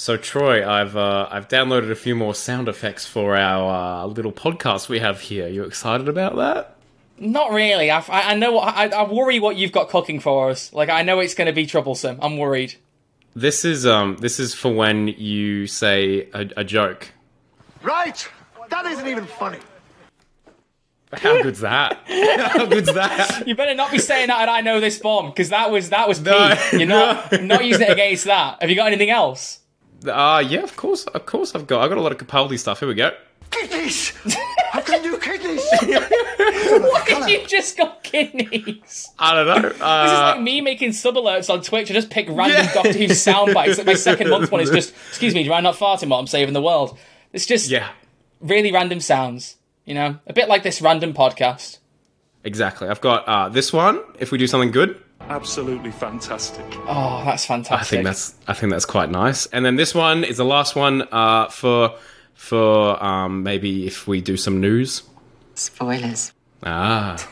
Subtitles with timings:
[0.00, 4.32] So Troy, I've uh, I've downloaded a few more sound effects for our uh, little
[4.32, 5.46] podcast we have here.
[5.46, 6.78] You excited about that?
[7.18, 7.90] Not really.
[7.90, 10.72] I, I know what I, I worry what you've got cooking for us.
[10.72, 12.18] Like I know it's going to be troublesome.
[12.22, 12.76] I'm worried.
[13.36, 17.12] This is um this is for when you say a, a joke.
[17.82, 18.26] Right!
[18.70, 19.58] That isn't even funny.
[21.12, 21.98] How good's that?
[22.06, 23.46] How good's that?
[23.46, 24.40] You better not be saying that.
[24.40, 26.80] And I know this bomb because that was that was No, peak.
[26.80, 27.38] You're not no.
[27.40, 28.62] not using it against that.
[28.62, 29.58] Have you got anything else?
[30.06, 31.54] Uh yeah, of course, of course.
[31.54, 32.78] I've got I've got a lot of Capaldi stuff.
[32.80, 33.10] Here we go.
[33.50, 34.10] Kidneys!
[34.70, 35.66] How can you do kidneys?
[35.82, 39.10] If you just got kidneys.
[39.18, 39.68] I don't know.
[39.68, 41.90] This is Uh, like me making sub alerts on Twitch.
[41.90, 42.72] I just pick random Yeah.
[42.72, 43.78] Doctor Who sound bites.
[43.78, 46.28] Like my second month one is just, excuse me, do I not farting while I'm
[46.28, 46.96] saving the world?
[47.32, 47.88] It's just yeah,
[48.40, 49.56] really random sounds.
[49.84, 51.78] You know, a bit like this random podcast.
[52.44, 52.88] exactly.
[52.88, 54.00] I've got uh, this one.
[54.20, 56.64] If we do something good, Absolutely fantastic.
[56.88, 57.80] Oh, that's fantastic.
[57.80, 59.46] I think that's I think that's quite nice.
[59.46, 61.94] And then this one is the last one uh, for
[62.34, 65.02] for um, maybe if we do some news.
[65.54, 66.32] Spoilers.
[66.62, 67.28] Ah.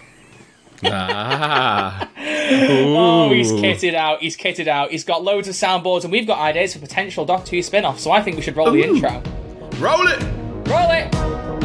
[0.84, 2.11] ah.
[2.50, 4.20] Oh, he's kitted out.
[4.20, 4.91] He's kitted out.
[4.91, 7.98] He's got loads of soundboards, and we've got ideas for potential Doctor Who spin off.
[7.98, 8.95] So I think we should roll the Ooh.
[8.95, 9.23] intro.
[9.78, 10.23] Roll it.
[10.69, 11.58] Roll it!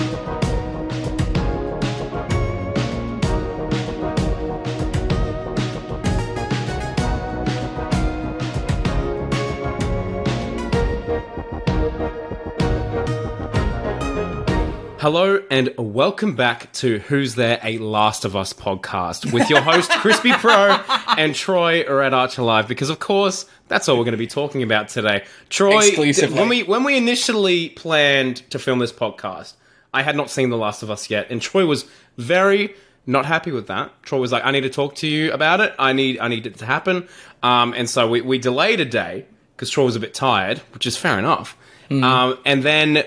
[15.04, 19.92] Hello and welcome back to Who's There, a Last of Us podcast with your host
[19.96, 20.82] Crispy Pro
[21.18, 24.28] and Troy are at Archer Live because of course that's all we're going to be
[24.28, 25.26] talking about today.
[25.50, 29.56] Troy, when we when we initially planned to film this podcast,
[29.94, 31.84] I had not seen The Last of Us yet, and Troy was
[32.18, 32.74] very
[33.06, 33.92] not happy with that.
[34.04, 35.76] Troy was like, "I need to talk to you about it.
[35.78, 37.10] I need I need it to happen,"
[37.44, 40.86] um, and so we, we delayed a day because Troy was a bit tired, which
[40.86, 41.58] is fair enough.
[41.92, 43.04] Um, and then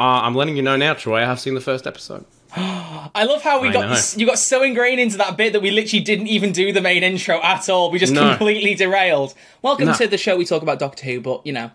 [0.00, 1.18] uh, I'm letting you know now, Troy.
[1.20, 2.24] I have seen the first episode.
[2.56, 4.00] I love how we I got know.
[4.16, 7.02] you got so ingrained into that bit that we literally didn't even do the main
[7.04, 7.90] intro at all.
[7.92, 8.30] We just No.
[8.30, 9.34] completely derailed.
[9.62, 9.94] Welcome No.
[9.94, 10.36] to the show.
[10.36, 11.70] We talk about Doctor Who, but you know,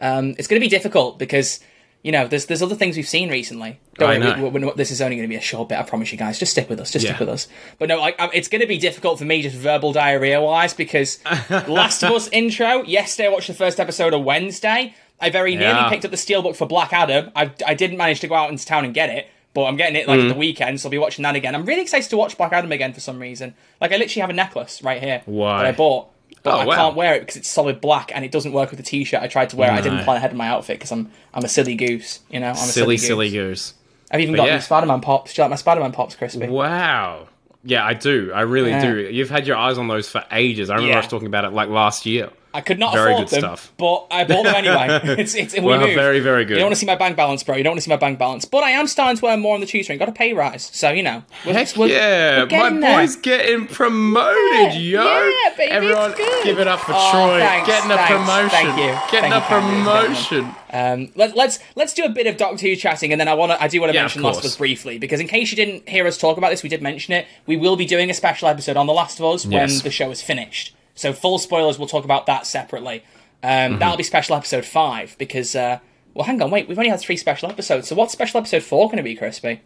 [0.00, 1.60] um, it's going to be difficult because
[2.02, 3.80] you know there's there's other things we've seen recently.
[3.96, 4.48] Don't I worry, know.
[4.48, 5.78] we- we- this is only going to be a short bit.
[5.78, 6.38] I promise you guys.
[6.38, 6.90] Just stick with us.
[6.90, 7.48] Just stick with us.
[7.78, 10.74] But no, like, um, it's going to be difficult for me just verbal diarrhea wise
[10.74, 11.18] because
[11.50, 12.82] Last of Us intro.
[12.84, 14.94] Yesterday, I watched the first episode of Wednesday.
[15.20, 17.30] I very nearly picked up the steelbook for Black Adam.
[17.34, 19.28] I I didn't manage to go out into town and get it.
[19.54, 20.28] But I'm getting it like Mm.
[20.28, 21.54] the weekend, so I'll be watching that again.
[21.54, 23.54] I'm really excited to watch Black Adam again for some reason.
[23.80, 25.58] Like I literally have a necklace right here Why?
[25.62, 26.08] that I bought,
[26.42, 26.74] but Oh, I wow.
[26.76, 29.20] can't wear it because it's solid black and it doesn't work with the t-shirt.
[29.22, 29.74] I tried to wear it.
[29.74, 32.20] I didn't plan ahead of my outfit because I'm I'm a silly goose.
[32.30, 33.72] You know, I'm a silly, silly, silly goose.
[33.72, 33.74] goose.
[34.12, 34.58] I've even But got yeah.
[34.60, 35.32] Spider-Man pops.
[35.34, 36.46] Do you like my Spider-Man pops, Crispy?
[36.46, 37.28] Wow.
[37.64, 38.30] Yeah, I do.
[38.32, 38.82] I really Yeah.
[38.82, 38.96] do.
[39.10, 40.70] You've had your eyes on those for ages.
[40.70, 40.96] I remember Yeah.
[40.98, 42.28] I was talking about it like last year.
[42.54, 43.72] I could not Very afford them, stuff.
[43.76, 45.00] but I bought them anyway.
[45.20, 45.94] it's it's we Well, moved.
[45.94, 46.54] very, very good.
[46.54, 47.56] You don't want to see my bank balance, bro.
[47.56, 48.46] You don't want to see my bank balance.
[48.46, 49.98] But I am starting to earn more on the tutoring.
[49.98, 51.22] Got a pay rise, so you know.
[51.44, 52.96] we're- Heck we're- yeah, we're my there.
[52.98, 55.04] boy's getting promoted, Yeah, yo!
[55.44, 58.48] yeah, baby, Everyone, give it up for Oh, Troy thanks, getting a thanks, promotion.
[58.50, 59.10] thank you.
[59.10, 60.54] Getting Thank a you promotion.
[60.70, 63.52] Um, let, let's let's do a bit of Doctor Who chatting, and then I want
[63.52, 64.44] to I do want to Yeah, mention Last of.
[64.46, 67.12] Us briefly because in case you didn't hear us talk about this, we did mention
[67.14, 67.26] it.
[67.46, 70.10] We will be doing a special episode on The Last of Us when the show
[70.10, 70.74] is finished.
[70.98, 73.04] So full spoilers, we'll talk about that separately.
[73.42, 73.78] Um, Mm-hmm.
[73.78, 75.78] That'll be special episode five because uh,
[76.14, 77.86] well, hang on, wait, we've only had three special episodes.
[77.88, 79.60] So what's special episode four going to be, Crispy?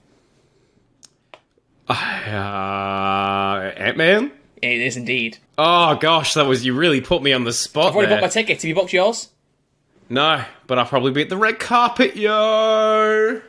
[1.89, 4.33] Uh, Ant Man.
[4.61, 5.39] It is indeed.
[5.59, 8.21] Oh gosh, that was you really put me on the spot I've already there.
[8.21, 8.63] booked my tickets.
[8.63, 9.29] Have you booked yours?
[10.09, 13.41] no, but I'll probably be at the red carpet, yo.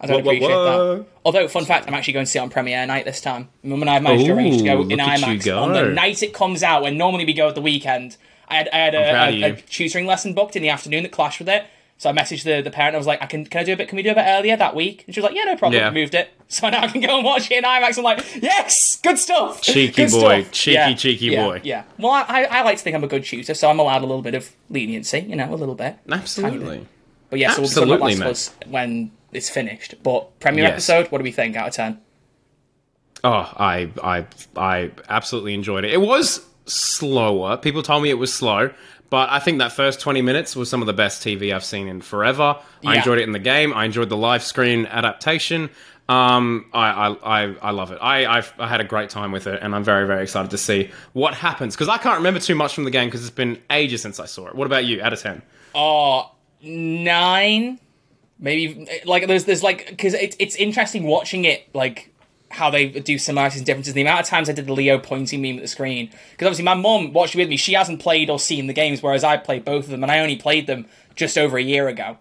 [0.00, 0.96] I don't Whoa, appreciate whoa.
[0.96, 1.06] that.
[1.24, 3.50] Although, fun fact, I'm actually going to see it on premiere night this time.
[3.62, 5.72] Mum and I have managed to arrange to go in look at you IMAX on
[5.72, 6.82] the night it comes out.
[6.82, 8.16] When normally we go at the weekend,
[8.48, 11.38] I had I had a, a, a tutoring lesson booked in the afternoon that clashed
[11.38, 11.64] with it.
[11.98, 12.94] So I messaged the, the parent.
[12.94, 13.88] I was like, "I can can I do a bit?
[13.90, 15.82] Can we do a bit earlier that week?" And she was like, "Yeah, no problem."
[15.82, 15.90] Yeah.
[15.90, 17.98] Moved it, so now I can go and watch it in IMAX.
[17.98, 20.42] I'm like, "Yes, good stuff." Cheeky Good boy.
[20.44, 21.60] stuff." Cheeky, cheeky yeah, boy.
[21.62, 21.84] Yeah.
[21.98, 24.22] Well, I, I like to think I'm a good tutor, so I'm allowed a little
[24.22, 25.18] bit of leniency.
[25.20, 25.98] You know, a little bit.
[26.10, 26.86] Absolutely.
[27.28, 28.70] But yeah, so we'll be talking about Absolutely, Last of mate.
[28.70, 29.94] Us when it's finished.
[30.02, 30.72] But premiere Yes.
[30.88, 32.00] episode, what do we think out of ten?
[33.22, 35.92] Oh, I, I, I absolutely enjoyed it.
[35.92, 37.56] It was slower.
[37.58, 38.70] People told me it was slow,
[39.10, 41.86] but I think that first twenty minutes was some of the best TV I've seen
[41.88, 42.56] in forever.
[42.84, 43.74] I enjoyed it in the game.
[43.74, 45.68] I enjoyed the live screen adaptation.
[46.08, 47.08] Um, I, I,
[47.44, 47.98] I, I love it.
[48.02, 50.58] I, I've, I had a great time with it, and I'm very, very excited to
[50.58, 53.62] see what happens because I can't remember too much from the game because it's been
[53.70, 54.56] ages since I saw it.
[54.56, 55.00] What about you?
[55.02, 55.40] Out of ten?
[55.72, 57.78] Oh, nine,
[58.40, 58.88] maybe.
[59.04, 62.12] Like there's there's like because it's it's interesting watching it like
[62.50, 63.94] how they do similarities and differences.
[63.94, 66.64] The amount of times I did the Leo pointing meme at the screen because obviously
[66.64, 67.56] my mum watched it with me.
[67.56, 70.18] She hasn't played or seen the games, whereas I played both of them, and I
[70.18, 72.18] only played them just over a year ago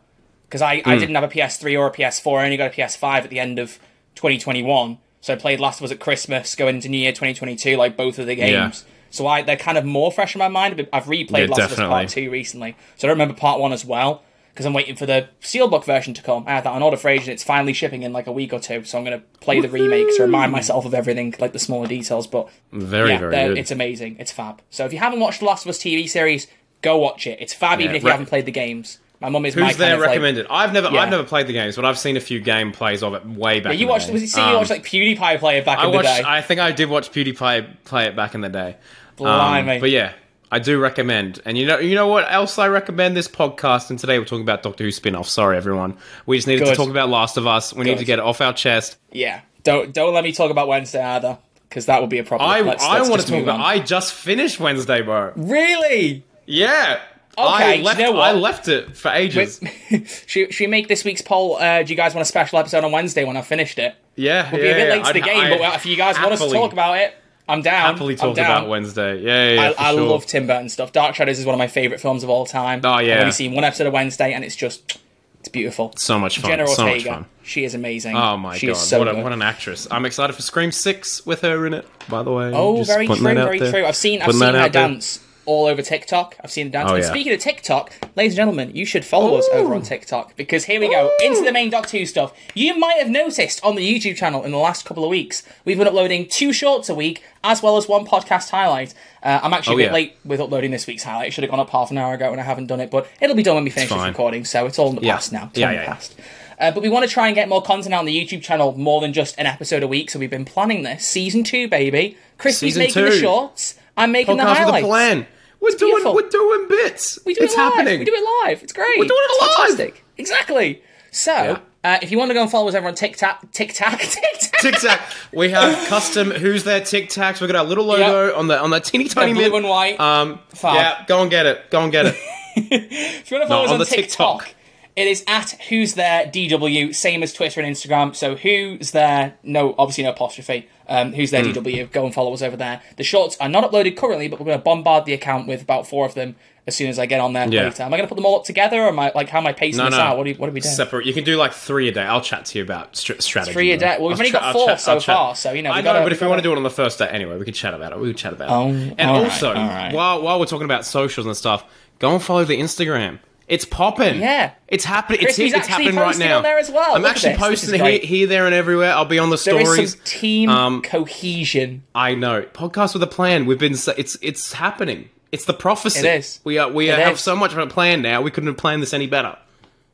[0.47, 0.99] because I, I hmm.
[0.99, 2.39] didn't have a PS3 or a PS4.
[2.39, 3.79] I only got a PS5 at the end of
[4.15, 4.97] 2021.
[5.21, 8.19] So I played Last of Us at Christmas, going into New Year 2022, like both
[8.19, 8.85] of the games.
[8.85, 8.93] Yeah.
[9.11, 10.77] So I they're kind of more fresh in my mind.
[10.77, 11.87] but I've replayed Yeah, Last of Us.
[11.87, 12.75] Part 2 recently.
[12.97, 14.23] So I don't remember Part 1 as well
[14.59, 16.43] because I'm waiting for the Steelbook version to come.
[16.45, 17.29] I had that on order for ages.
[17.29, 18.83] It's finally shipping in like a week or two.
[18.83, 21.87] So I'm going to play the remake to remind myself of everything, like the smaller
[21.87, 22.27] details.
[22.27, 23.57] But Very, yeah, very good.
[23.57, 24.17] it's amazing.
[24.19, 24.61] It's fab.
[24.69, 26.47] So if you haven't watched the Last of Us TV series,
[26.81, 27.37] go watch it.
[27.39, 28.99] It's fab even Yeah, if you haven't played the games.
[29.21, 30.47] My mum is my Who's kind there of like- recommended?
[30.49, 30.99] I've never, Yeah.
[30.99, 33.71] I've never played the games, but I've seen a few gameplays of it way back.
[33.71, 34.07] Yeah, you in the watched.
[34.07, 34.13] day.
[34.13, 34.27] Was it?
[34.27, 36.07] See, you Um, watched like PewDiePie play it back I in the watched.
[36.17, 36.23] day.
[36.25, 38.75] I think I did watch PewDiePie play it back in the day.
[39.19, 39.79] Um, Blimey.
[39.79, 40.11] but yeah,
[40.51, 41.41] I do recommend.
[41.45, 43.89] And you know, you know what else I recommend this podcast.
[43.89, 45.27] And today we're talking about Doctor Who spin-off.
[45.29, 45.97] Sorry, everyone.
[46.25, 46.71] We just needed Good.
[46.71, 47.73] to talk about Last of Us.
[47.73, 48.97] We need to get it off our chest.
[49.11, 51.37] Yeah, don't don't let me talk about Wednesday either,
[51.69, 52.49] because that would be a problem.
[52.49, 53.59] I, Let's- I want to talk about.
[53.59, 53.61] on.
[53.65, 55.33] I just finished Wednesday, bro.
[55.35, 56.23] really.
[56.45, 56.99] Yeah.
[57.37, 57.99] Okay, I do you left.
[57.99, 58.21] know what?
[58.23, 59.61] I left it for ages.
[60.27, 61.55] should, should we make this week's poll?
[61.55, 63.95] Uh, do you guys want a special episode on Wednesday when I've finished it?
[64.17, 64.93] yeah, We'll yeah, be a bit yeah.
[64.95, 66.97] late to the I'd- game, I'd but if you guys want us to talk about
[66.97, 67.13] it,
[67.49, 67.93] I'm down.
[67.93, 68.45] happily I'm talk down.
[68.45, 69.21] about Wednesday.
[69.21, 69.53] Yeah, yeah.
[69.69, 70.07] yeah, I, I sure.
[70.07, 70.91] love Tim Burton stuff.
[70.91, 72.81] Dark Shadows is one of my favorite films of all time.
[72.83, 73.15] Oh, yeah.
[73.15, 74.99] I've only seen one episode of Wednesday, and it's just
[75.39, 75.93] it's beautiful.
[75.97, 76.51] so much fun.
[76.51, 77.25] Jenna so much fun.
[77.43, 78.15] she is amazing.
[78.15, 79.23] Oh my she god, so what, a, good.
[79.23, 79.87] what an actress!
[79.89, 81.87] I'm excited for Scream Six with her in it.
[82.07, 83.85] By the way, Oh, Just very true, very true.
[83.85, 85.17] I've seen I've Putting seen her dance.
[85.17, 85.25] there.
[85.49, 86.35] All over TikTok.
[86.43, 86.89] I've seen dance.
[86.91, 87.09] Oh, and yeah.
[87.09, 90.79] speaking of TikTok, ladies and gentlemen, you should follow us over on TikTok because here
[90.79, 92.33] we go into the main Doc Two stuff.
[92.53, 95.77] You might have noticed on the YouTube channel in the last couple of weeks we've
[95.77, 98.93] been uploading two shorts a week as well as one podcast highlight.
[99.23, 99.93] Uh, I'm actually Oh, a bit yeah.
[99.93, 101.27] late with uploading this week's highlight.
[101.29, 103.07] It should have gone up half an hour ago and I haven't done it, but
[103.19, 104.45] it'll be done when we finish this recording.
[104.45, 105.15] So it's all in the Yeah.
[105.15, 105.45] past now.
[105.51, 105.93] It's Yeah, yeah, the yeah.
[105.93, 106.15] past.
[106.59, 108.77] Uh, but we want to try and get more content out on the YouTube channel,
[108.77, 110.11] more than just an episode a week.
[110.11, 112.17] So we've been planning this season two, baby.
[112.37, 113.75] Crispy's Season making the shorts.
[113.95, 114.83] I'm making the Podcast with highlights.
[114.83, 115.27] a plan.
[115.61, 115.91] We're doing.
[115.91, 116.15] beautiful.
[116.15, 117.19] We're doing bits.
[117.25, 117.73] We do it's it live.
[117.73, 117.99] happening.
[117.99, 118.63] We do it live.
[118.63, 118.97] It's great.
[118.97, 119.67] We're doing it It's live.
[119.77, 120.05] Fantastic.
[120.17, 120.81] Exactly.
[121.11, 124.59] So, uh, if you want to go and follow us over on TikTok, TikTok, TikTok,
[124.61, 125.01] Tic Tac.
[125.33, 126.31] We have custom.
[126.31, 126.81] Who's there?
[126.81, 127.41] Tic Tacs.
[127.41, 128.35] We got our little logo Yep.
[128.37, 129.55] on the on the teeny tiny blue mint.
[129.55, 129.99] and white.
[129.99, 130.39] Um.
[130.63, 131.03] Yeah.
[131.07, 131.69] Go and get it.
[131.71, 132.15] Go and get it.
[132.61, 134.55] If you want to follow No, us on on, the TikTok, TikTok.
[134.95, 138.15] It is at Who's There DW, same as Twitter and Instagram.
[138.15, 140.67] So Who's There, no, obviously no apostrophe.
[140.87, 141.31] Um, Who's.
[141.31, 142.81] There DW, go and follow us over there.
[142.97, 145.87] The shorts are not uploaded currently, but we're going to bombard the account with about
[145.87, 146.35] four of them
[146.67, 147.63] as soon as I get on there Yeah.
[147.65, 147.83] later.
[147.83, 149.47] Am I going to put them all up together, or am I like how am
[149.47, 150.01] I pacing No, this no.
[150.03, 150.17] out?
[150.17, 150.73] What do you, what are we doing?
[150.73, 151.05] Separate.
[151.05, 152.01] You can do like three a day.
[152.03, 153.53] I'll chat to you about str- strategy.
[153.53, 153.97] Three a day.
[153.99, 155.15] Well, we've I'll only chat- got four chat- so I'll chat.
[155.15, 155.71] far, so you know.
[155.71, 157.37] I know, gotta, but if we want to do it on the first day, anyway,
[157.37, 157.99] we can chat about it.
[157.99, 158.51] We can chat about it.
[158.51, 159.93] Oh, and right, also, all right.
[159.93, 161.63] while while we're talking about socials and stuff,
[161.99, 163.19] go and follow the Instagram.
[163.49, 164.19] It's popping.
[164.21, 164.51] Yeah.
[164.67, 165.21] it's happening.
[165.23, 166.37] It's, it's happening right now.
[166.37, 166.95] on there as well.
[166.95, 167.39] I'm Look actually this.
[167.41, 168.03] This is posting here, great.
[168.05, 168.93] here, there, and everywhere.
[168.93, 169.79] I'll be on the there stories.
[169.79, 171.83] is some team Um, cohesion.
[171.95, 172.43] I know.
[172.43, 173.45] Podcast with a plan.
[173.47, 173.73] We've been.
[173.73, 175.09] It's it's happening.
[175.31, 176.07] It's the prophecy.
[176.07, 176.39] It is.
[176.43, 176.71] We are.
[176.71, 177.19] We It have is.
[177.21, 178.21] so much of a plan now.
[178.21, 179.35] We couldn't have planned this any better.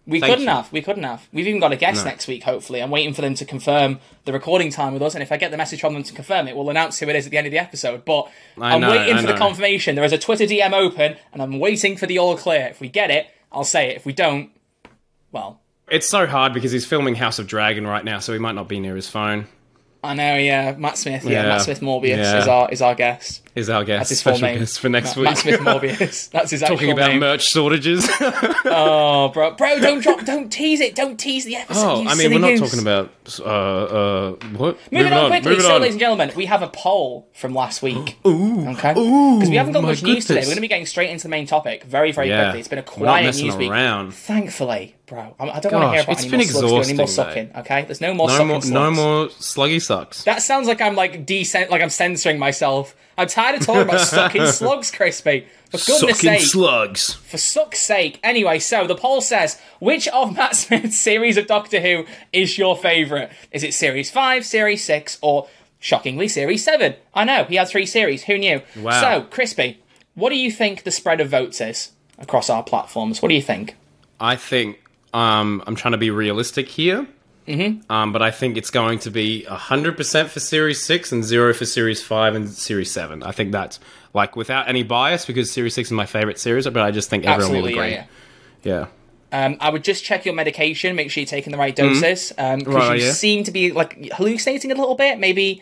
[0.07, 0.51] We Thank couldn't you.
[0.51, 0.71] have.
[0.71, 1.27] We couldn't have.
[1.33, 2.11] We've even got a guest No.
[2.11, 2.79] next week, hopefully.
[2.83, 5.49] I'm waiting for them to confirm the recording time with us, and if I get
[5.49, 7.47] the message from them to confirm it, we'll announce who it is at the end
[7.47, 8.05] of the episode.
[8.05, 8.27] But
[8.61, 9.95] I I'm know, waiting I for the confirmation.
[9.95, 12.67] There is a Twitter DM open, and I'm waiting for the all clear.
[12.67, 13.25] If we get it,
[13.55, 13.95] I'll say it.
[13.95, 14.49] If we don't,
[15.31, 18.55] well, It's so hard because he's filming House of Dragon right now, so he might
[18.55, 19.45] not be near his phone.
[20.03, 20.35] I know.
[20.35, 21.23] Yeah, Matt Smith.
[21.23, 21.47] Yeah, Yeah.
[21.49, 22.39] Matt Smith Morbius Yeah.
[22.39, 23.41] is our is our guest.
[23.55, 24.59] Is our guest That's his special name.
[24.59, 25.25] guest for next Matt, week?
[25.25, 26.29] Matt Smith Morbius.
[26.31, 27.19] That's his actual Talking about name.
[27.21, 28.05] merch shortages.
[28.67, 31.85] Oh, bro, bro, don't drop, don't tease it, don't tease the episode.
[31.85, 32.59] oh, I mean, we're not goose.
[32.59, 34.77] talking about uh uh what?
[34.91, 35.81] Moving on, quickly, moving so on.
[35.81, 38.17] ladies and gentlemen, we have a poll from last week.
[38.27, 40.41] Ooh, okay, Ooh, because we haven't got much news today.
[40.41, 42.59] We're going to be getting straight into the main topic very, very Yeah, quickly.
[42.59, 43.71] It's been a quiet messing news week.
[44.13, 47.07] Thankfully, bro, I don't want to hear about it's any been more slugs any more
[47.07, 47.51] sucking.
[47.57, 50.23] Okay, there's no more No sucking more, no more sluggy sucks.
[50.25, 52.95] That sounds like I'm like decent, like I'm censoring myself.
[53.17, 55.47] I'm tired of talking about sucking slugs, Crispy.
[55.71, 57.13] For goodness Sucking sake, slugs.
[57.13, 58.19] for suck's sake.
[58.23, 62.77] Anyway, so the poll says, which of Matt Smith's series of Doctor Who is your
[62.77, 63.29] favourite?
[63.51, 65.47] Is it Series 5, Series 6, or
[65.79, 66.95] shockingly Series 7?
[67.13, 68.23] I know, he had three series.
[68.25, 68.61] Who knew?
[68.79, 69.01] Wow.
[69.01, 69.81] So, Crispy,
[70.13, 73.21] what do you think the spread of votes is across our platforms?
[73.21, 73.75] What do you think?
[74.19, 74.79] I think
[75.13, 77.07] um, I'm trying to be realistic here.
[77.47, 77.91] Mm-hmm.
[77.91, 81.65] Um, but I think it's going to be 100% for Series 6 and 0 for
[81.65, 83.21] Series 5 and Series 7.
[83.23, 83.79] I think that's,
[84.13, 87.23] like, without any bias, because Series 6 is my favorite series, but I just think
[87.25, 87.91] everyone will Absolutely, agree.
[87.93, 88.05] yeah,
[88.63, 88.85] yeah.
[89.31, 89.45] Yeah.
[89.45, 92.63] Um, I would just check your medication, make sure you're taking the right doses, because
[92.63, 92.71] Mm-hmm.
[92.71, 93.11] Right, you yeah.
[93.11, 95.61] seem to be like hallucinating a little bit, maybe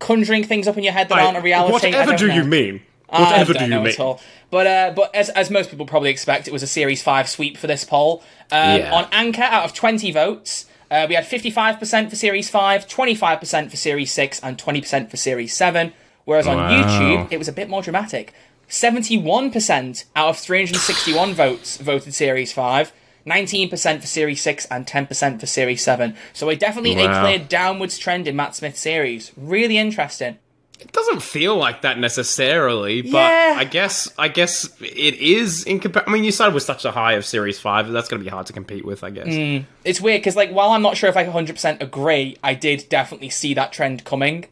[0.00, 1.72] conjuring things up in your head that aren't a reality.
[1.88, 2.34] I Whatever don't know.
[2.34, 2.82] you mean?
[3.08, 3.92] I Whatever don't do know you mean?
[3.92, 4.20] at all.
[4.50, 7.56] But uh, but as, as most people probably expect, it was a Series Five sweep
[7.56, 8.22] for this poll.
[8.50, 8.92] Um, Yeah.
[8.92, 13.76] On Anchor, out of twenty votes, Uh, we had 55% for Series 5, 25% for
[13.76, 15.94] Series 6, and 20% for Series 7.
[16.26, 16.70] Whereas on Wow.
[16.70, 18.34] YouTube, it was a bit more dramatic.
[18.68, 22.92] 71% out of 361 votes voted Series 5,
[23.26, 26.14] 19% for Series 6, and 10% for Series 7.
[26.34, 29.32] So a definitely a clear downwards trend in Matt Smith series.
[29.34, 30.36] Really interesting.
[30.82, 33.54] It doesn't feel like that necessarily, but Yeah.
[33.58, 36.90] I guess I guess it is in compa- I mean, you started with such a
[36.90, 37.90] high of Series Five.
[37.90, 39.26] That's going to be hard to compete with, I guess.
[39.28, 39.64] Mm.
[39.84, 43.30] It's weird because, like, while I'm not sure if I 100% agree, I did definitely
[43.30, 44.46] see that trend coming.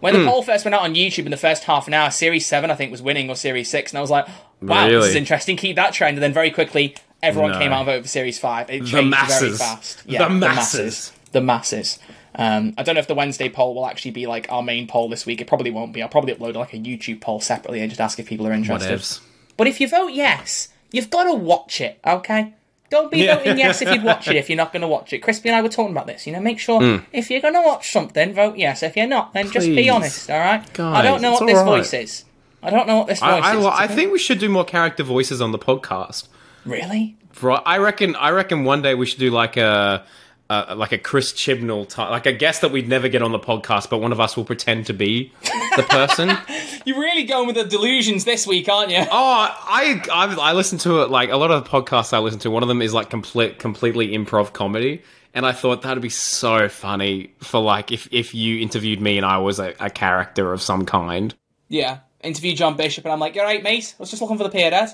[0.00, 2.46] When the poll first went out on YouTube in the first half an hour, Series
[2.46, 4.26] 7, I think, was winning, or Series 6, and I was like,
[4.62, 6.16] wow, this is interesting, keep that trend.
[6.16, 7.58] And then very quickly, everyone No.
[7.58, 8.70] came out and voted for Series 5.
[8.70, 9.58] It changed The very masses.
[9.58, 10.06] fast.
[10.06, 11.12] The masses.
[11.32, 11.98] The masses.
[12.38, 15.08] Um, I don't know if the Wednesday poll will actually be like our main poll
[15.08, 15.40] this week.
[15.40, 16.02] It probably won't be.
[16.02, 18.98] I'll probably upload like a YouTube poll separately and just ask if people are interested.
[18.98, 19.20] Whatevs.
[19.56, 22.54] But if you vote yes, you've got to watch it, okay?
[22.90, 23.36] Don't be Yeah.
[23.36, 25.18] voting yes if you'd watch it if you're not going to watch it.
[25.18, 26.26] Crispy and I were talking about this.
[26.26, 28.82] You know, make sure if you're going to watch something, vote yes.
[28.84, 29.90] If you're not, then just be.
[29.90, 30.80] Honest, all right?
[30.80, 31.78] I don't know what this all right.
[31.78, 32.24] voice is.
[32.62, 33.62] I don't know what this voice I, I, is.
[33.62, 36.28] li- It's I a bit- think we should do more character voices on the podcast.
[36.64, 37.16] really.
[37.42, 38.16] Right, I reckon.
[38.16, 40.04] I reckon one day we should do like a,
[40.50, 43.38] a like a Chris Chibnall type, like a guest that we'd never get on the
[43.38, 45.32] podcast, but one of us will pretend to be
[45.76, 46.30] the person.
[46.86, 48.98] You're really going with the delusions this week, aren't you?
[49.00, 52.40] Oh, I, I I listen to it like a lot of the podcasts I listen
[52.40, 52.50] to.
[52.50, 55.02] One of them is like complete completely improv comedy,
[55.34, 59.26] and I thought that'd be so funny for like if if you interviewed me and
[59.26, 61.34] I was a, a character of some kind.
[61.68, 61.98] Yeah.
[62.22, 63.94] Interview John Bishop, and I'm like, "You all right, mate?
[63.98, 64.90] I was just looking for the peer dad."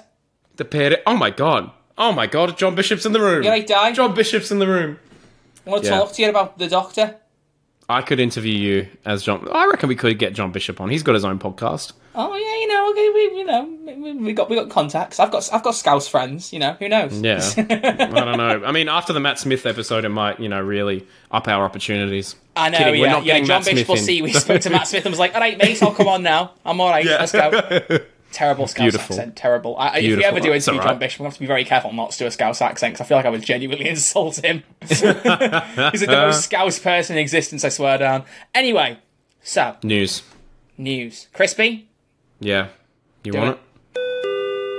[0.57, 1.01] The pair.
[1.07, 1.71] Oh my god.
[1.97, 2.59] Oh my god.
[2.59, 3.45] John Bishop's in the room.
[3.45, 3.93] You all right, Di?
[3.93, 4.99] John Bishop's in the room.
[5.65, 5.99] Want to Yeah.
[5.99, 7.17] talk to you about the Doctor.
[7.89, 9.47] I could interview you as John.
[9.53, 10.89] I reckon we could get John Bishop on.
[10.89, 11.93] He's got his own podcast.
[12.15, 15.19] Oh yeah, you know, okay, we, you know, we, got we got contacts.
[15.19, 16.53] I've got I've got Scouse friends.
[16.53, 17.21] You know, who knows?
[17.21, 17.43] Yeah.
[17.59, 18.63] I don't know.
[18.65, 22.37] I mean, after the Matt Smith episode, it might, you know, really up our opportunities.
[22.57, 23.39] I know, Kidding, we're yeah, not yeah.
[23.41, 24.23] John Matt Bishop will see.
[24.23, 26.53] We spoke to Matt Smith and was like, "All right, mate, I'll come on now.
[26.65, 27.05] I'm all right.
[27.05, 27.51] Let's go."
[28.35, 29.17] Terrible Scouse Beautiful.
[29.17, 29.37] accent.
[29.37, 29.77] Terrible.
[29.79, 30.25] I, if Beautiful.
[30.29, 30.89] ever do interview right.
[30.89, 33.05] John Bishop, we have to be very careful not to do a Scouse accent because
[33.05, 34.63] I feel like I would genuinely insult him.
[34.83, 37.65] He's like the most Scouse person in existence.
[37.65, 38.25] I swear down.
[38.55, 38.99] Anyway,
[39.43, 40.23] so News.
[40.77, 41.29] news.
[41.33, 41.89] Crispy.
[42.41, 42.69] Yeah.
[43.23, 43.53] You Do want it.
[43.53, 43.61] it?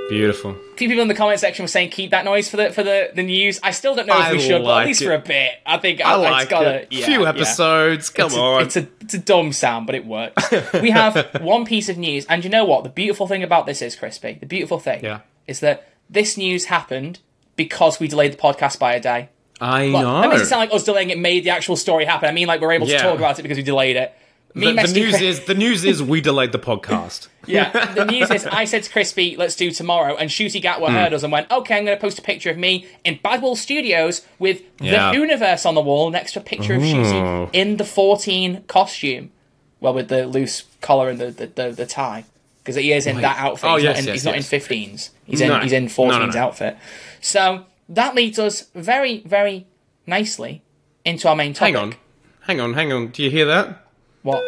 [0.10, 0.52] Beautiful.
[0.52, 2.84] A few people in the comment section were saying keep that noise for the for
[2.84, 3.60] the, the news.
[3.64, 5.06] I still don't know if I we should, but at least it.
[5.06, 5.52] for a bit.
[5.66, 6.88] I think I I, like it's gotta, it.
[6.92, 7.30] Yeah, Few yeah.
[7.30, 8.10] episodes.
[8.12, 8.62] Come It's a, on.
[8.64, 10.44] it's a it's a dumb sound, but it works.
[10.82, 12.84] we have one piece of news, and you know what?
[12.84, 14.34] The beautiful thing about this is, Crispy.
[14.40, 15.22] The beautiful thing Yeah.
[15.48, 17.20] is that this news happened
[17.56, 19.30] because we delayed the podcast by a day.
[19.60, 20.22] I Like, know.
[20.22, 22.28] That makes it sound like us delaying it made the actual story happen.
[22.30, 23.02] I mean, like we're able to Yeah.
[23.02, 24.14] talk about it because we delayed it.
[24.56, 27.28] The, the news is the news is we delayed the podcast.
[27.46, 30.94] yeah, the news is I said to Crispy, let's do tomorrow, and Ncuti Gatwa Hmm.
[30.96, 33.42] heard us and went, okay, I'm going to post a picture of me in Bad
[33.42, 35.12] Wolf Studios with Yeah.
[35.12, 39.32] the universe on the wall next to a picture of Ncuti in the 14 costume.
[39.82, 42.24] Well, with the loose collar and the, the, the, the tie.
[42.64, 43.70] Because he is in that outfit.
[43.70, 45.10] Oh, he's yes, not in, yes, he's not in 15s.
[45.26, 46.40] He's in, he's in No, 14's no, no.
[46.40, 46.78] outfit.
[47.22, 49.68] So that leads us very, very
[50.08, 50.64] nicely
[51.04, 51.76] into our main topic.
[51.76, 51.96] Hang on.
[52.42, 53.08] Hang on, hang on.
[53.10, 53.85] Do you hear that?
[54.26, 54.42] What?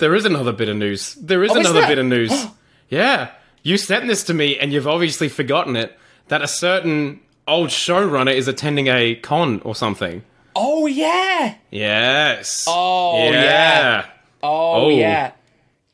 [0.00, 1.14] There is another bit of news.
[1.14, 1.88] There is Oh, another there?
[1.88, 2.32] bit of news.
[2.88, 3.30] yeah.
[3.62, 5.96] You sent this to me and you've obviously forgotten it
[6.28, 10.24] that a certain old showrunner is attending a con or something.
[10.56, 11.54] Oh, yeah.
[11.70, 12.64] Yes.
[12.68, 14.06] Oh, yeah.
[14.42, 14.88] Oh, Oh.
[14.88, 15.32] yeah.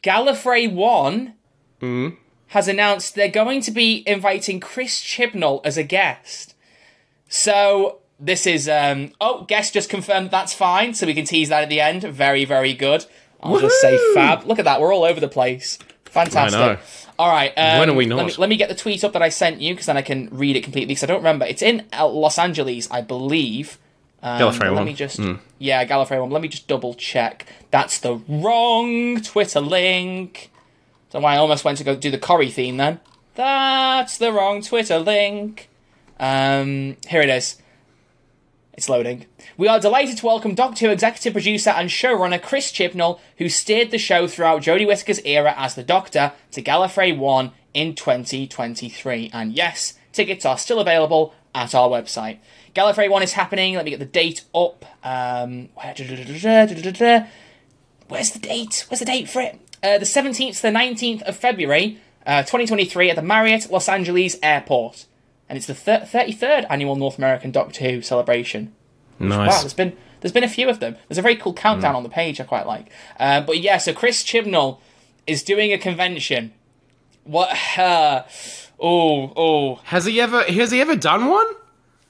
[0.03, 1.35] Gallifrey One
[1.81, 2.09] Hmm?
[2.49, 6.55] has announced they're going to be inviting Chris Chibnall as a guest.
[7.29, 11.63] So this is um oh, guest just confirmed that's fine, so we can tease that
[11.63, 12.03] at the end.
[12.03, 13.07] Very, very good.
[13.43, 14.45] I'll just say fab.
[14.45, 15.79] Look at that, we're all over the place.
[16.05, 16.61] Fantastic.
[16.61, 16.79] I know.
[17.19, 17.53] All right.
[17.57, 19.61] Um, When are we Let me, let me get the tweet up that I sent
[19.61, 20.95] you because then I can read it completely.
[20.95, 21.45] Because I don't remember.
[21.45, 23.79] It's in uh, Los Angeles, I believe.
[24.23, 24.85] Um, Gallifrey but Let one.
[24.87, 25.21] Me just
[25.59, 26.31] yeah, Gallifrey one.
[26.31, 27.47] Let me just double check.
[27.71, 30.51] That's the wrong Twitter link.
[31.11, 33.01] So I almost went to go do the Corrie theme then.
[33.35, 35.69] That's the wrong Twitter link.
[36.19, 37.60] Um, here it is.
[38.81, 39.27] It's loading.
[39.59, 43.91] We are delighted to welcome Doctor Who executive producer and showrunner Chris Chibnall, who steered
[43.91, 49.33] the show throughout Jodie Whittaker's era as the Doctor, to Gallifrey 1 in 2023.
[49.35, 52.39] And yes, tickets are still available at our website.
[52.75, 53.75] Gallifrey 1 is happening.
[53.75, 54.87] Let me get the date up.
[55.05, 55.69] Um,
[58.09, 58.87] where's the date?
[58.89, 59.61] Where's the date for it?
[59.83, 64.39] Uh, the 17th to the 19th of February, uh, 2023, at the Marriott Los Angeles
[64.43, 65.05] Airport.
[65.51, 68.73] And it's the thir- 33rd annual North American Doctor Who celebration.
[69.19, 69.51] Nice.
[69.51, 70.97] Wow, there's been there's been a few of them.
[71.09, 72.89] There's a very cool countdown on the page I quite like.
[73.19, 74.79] Uh, but yeah, so Chris Chibnall
[75.27, 76.53] is doing a convention.
[77.25, 77.51] What?
[77.79, 78.23] Uh,
[78.79, 81.47] oh, oh, Has he ever has he ever done one?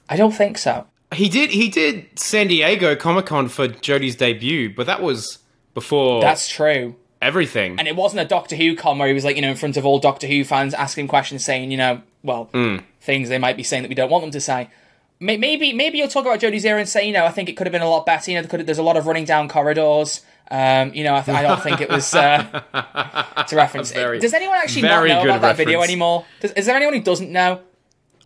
[0.07, 0.85] I don't think so.
[1.13, 1.49] He did.
[1.49, 5.39] He did San Diego Comic Con for Jodie's debut, but that was
[5.73, 6.95] before That's true.
[7.21, 7.77] everything.
[7.79, 9.75] And it wasn't a Doctor Who con where he was like, you know, in front
[9.77, 12.83] of all Doctor Who fans asking questions, saying, you know, well, Mm.
[13.01, 14.69] Things they might be saying that we don't want them to say.
[15.19, 17.67] Maybe, maybe you'll talk about Jodie's era and say, you know, I think it could
[17.67, 18.31] have been a lot better.
[18.31, 20.21] You know, there could there's a lot of running down corridors.
[20.49, 22.43] Um, you know, I, th- I don't think it was uh,
[23.47, 23.91] to reference.
[23.91, 26.25] Very- Does anyone actually not know about that video anymore?
[26.39, 27.61] Does, is there anyone who doesn't know?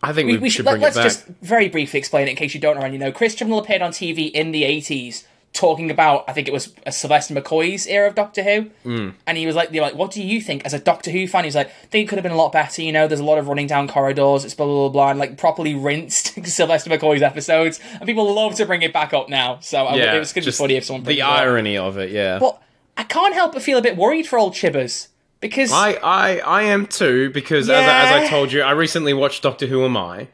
[0.02, 2.54] I think we, we, we should let, us just very briefly explain it in case
[2.54, 3.12] you don't already know.
[3.12, 6.90] Chris Chibnall appeared on TV in the eighties talking about I think it was uh,
[6.90, 9.08] Sylvester McCoy's era of Doctor Who, Hmm.
[9.26, 11.42] and he was like, "They're like, what do you think as a Doctor Who fan?"
[11.44, 12.82] He's like, "I think it could have been a lot better.
[12.82, 14.44] You know, there's a lot of running down corridors.
[14.44, 18.54] It's blah blah blah, blah and like properly rinsed Sylvester McCoy's episodes, and people love
[18.56, 19.58] to bring it back up now.
[19.60, 21.30] So I, yeah, it was going to be funny if someone the it up.
[21.40, 22.10] irony of it.
[22.10, 22.62] Yeah, But
[22.96, 25.08] I can't help but feel a bit worried for old Chibbers
[25.40, 29.12] because I, I, I am too because as, I, as I told you, I recently
[29.14, 30.28] watched Doctor Who Am I,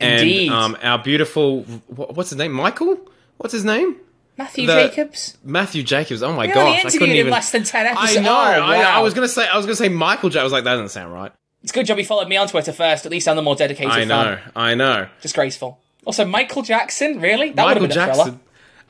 [0.00, 0.50] and Indeed.
[0.52, 2.98] um, our beautiful wh- what's his name, Michael.
[3.38, 3.96] What's his name?
[4.38, 5.38] Matthew the- Jacobs.
[5.44, 6.22] Matthew Jacobs.
[6.22, 7.32] Oh my We gosh, I couldn't even.
[7.32, 8.30] less than ten I know.
[8.30, 9.46] Oh, I, I was gonna say.
[9.48, 10.28] I was gonna say Michael.
[10.30, 11.32] J- I was like, that doesn't sound right.
[11.62, 13.06] It's a good job he followed me on Twitter first.
[13.06, 14.08] At least I'm the more dedicated I fan.
[14.08, 14.38] know.
[14.54, 15.08] I know.
[15.22, 15.80] Disgraceful.
[16.04, 17.50] Also, Michael Jackson, really?
[17.50, 18.24] That would Michael have been a thriller.
[18.24, 18.40] Jackson.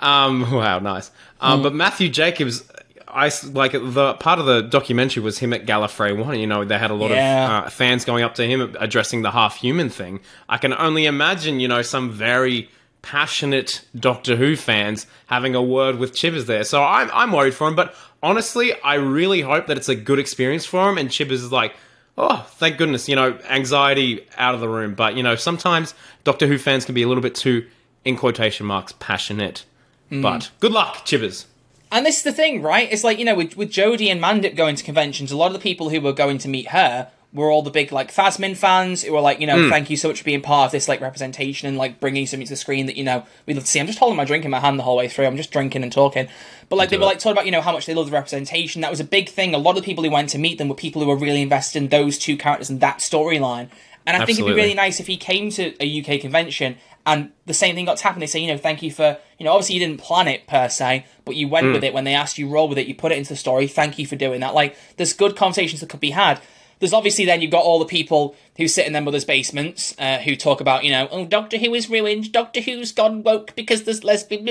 [0.00, 0.50] Um.
[0.52, 0.78] Wow.
[0.80, 1.10] Nice.
[1.40, 1.62] Um.
[1.62, 2.64] But Matthew Jacobs.
[3.08, 6.38] I like the part of the documentary was him at Gallifrey One.
[6.38, 7.60] You know, they had a lot Yeah.
[7.60, 10.20] of uh, fans going up to him addressing the half human thing.
[10.50, 12.68] I can only imagine, you know, some very
[13.06, 16.64] passionate Doctor Who fans having a word with Chibbers there.
[16.64, 17.76] So I'm I'm worried for him.
[17.76, 20.98] But honestly, I really hope that it's a good experience for him.
[20.98, 21.74] And Chibbers is like,
[22.18, 24.94] oh, thank goodness, you know, anxiety out of the room.
[24.94, 25.94] But you know, sometimes
[26.24, 27.66] Doctor Who fans can be a little bit too,
[28.04, 29.64] in quotation marks, passionate.
[30.10, 30.22] Mm.
[30.22, 31.46] But good luck, Chibbers.
[31.92, 32.90] And this is the thing, right?
[32.90, 35.52] It's like, you know, with, with Jodie and Mandip going to conventions, a lot of
[35.52, 39.02] the people who were going to meet her were all the big, like, Thasmin fans
[39.02, 39.70] who were like, you know, Hmm.
[39.70, 42.46] thank you so much for being part of this, like, representation and, like, bringing something
[42.46, 43.78] to the screen that, you know, we'd love to see.
[43.78, 45.26] I'm just holding my drink in my hand the whole way through.
[45.26, 46.26] I'm just drinking and talking.
[46.68, 47.06] But, like, they were, it.
[47.06, 48.80] like, talking about, you know, how much they love the representation.
[48.80, 49.54] That was a big thing.
[49.54, 51.42] A lot of the people who went to meet them were people who were really
[51.42, 53.68] invested in those two characters and that storyline.
[54.06, 57.30] And I think it'd be really nice if he came to a UK convention and
[57.44, 58.20] the same thing got to happen.
[58.20, 60.68] They say, you know, thank you for, you know, obviously you didn't plan it per
[60.68, 62.86] se, but you went with it when they asked you roll with it.
[62.86, 63.66] You put it into the story.
[63.66, 64.54] Thank you for doing that.
[64.54, 66.40] Like, there's good conversations that could be had.
[66.78, 70.18] There's obviously then you've got all the people who sit in their mother's basements uh,
[70.18, 72.32] who talk about, you know, oh, Doctor Who is ruined.
[72.32, 74.44] Doctor Who's gone woke because there's lesbian.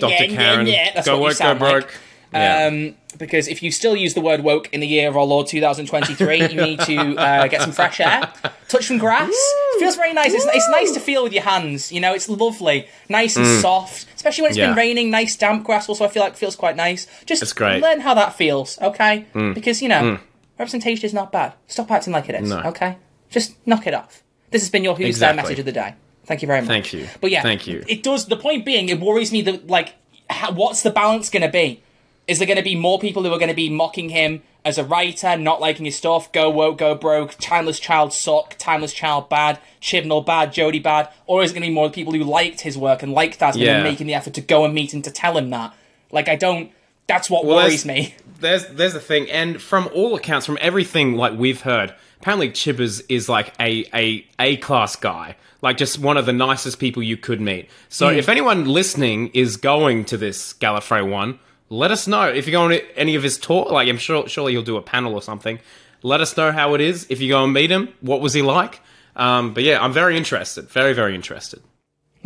[0.00, 0.26] Dr.
[0.34, 1.58] Karen, That's go what you work, go like.
[1.58, 1.94] broke.
[2.32, 2.66] Yeah.
[2.66, 5.46] Um, because if you still use the word woke in the year of our Lord
[5.46, 8.30] 2023, you need to uh, get some fresh air,
[8.68, 9.30] touch some grass.
[9.30, 10.34] It feels very nice.
[10.34, 11.90] It's, it's nice to feel with your hands.
[11.92, 14.62] You know, it's lovely, nice and soft, especially when it's Mm.
[14.62, 14.66] Yeah.
[14.68, 15.10] been raining.
[15.10, 15.88] Nice damp grass.
[15.88, 17.06] Also, I feel like feels quite nice.
[17.24, 17.42] Just.
[17.42, 17.82] Mm.
[17.82, 19.24] learn how that feels, okay?
[19.54, 20.18] Because you know,
[20.58, 21.54] representation is not bad.
[21.66, 22.60] Stop acting like it is, No.
[22.66, 22.98] okay?
[23.30, 24.22] Just knock it off.
[24.50, 25.94] This has been your Who's There message of the day.
[26.24, 26.68] Thank you very much.
[26.68, 27.06] Thank you.
[27.20, 27.84] But yeah, Thank you.
[27.88, 28.26] It does.
[28.26, 29.94] The point being, it worries me that like,
[30.28, 31.82] how, what's the balance going to be?
[32.26, 34.78] Is there going to be more people who are going to be mocking him as
[34.78, 39.28] a writer, not liking his stuff, go woke, go broke, Timeless Child suck, Timeless Child
[39.28, 42.62] bad, Chibnall bad, Jodie bad, or is it going to be more people who liked
[42.62, 43.78] his work and liked that and Yeah.
[43.78, 45.72] are making the effort to go and meet him to tell him that?
[46.10, 46.72] Like, I don't.
[47.06, 48.14] That's what Well, worries me.
[48.40, 53.02] There's there's the thing, and from all accounts, from everything like we've heard, apparently Chibbers
[53.08, 57.16] is like a a a class guy, like just one of the nicest people you
[57.16, 57.70] could meet.
[57.88, 58.18] So Hmm.
[58.18, 61.38] if anyone listening is going to this Gallifrey one,
[61.70, 62.24] let us know.
[62.28, 64.82] If you're going to any of his talk, like I'm sure surely he'll do a
[64.82, 65.58] panel or something.
[66.02, 67.06] Let us know how it is.
[67.08, 68.80] If you go and meet him, what was he like?
[69.16, 70.68] Um, but yeah, I'm very interested.
[70.68, 71.62] Very very interested.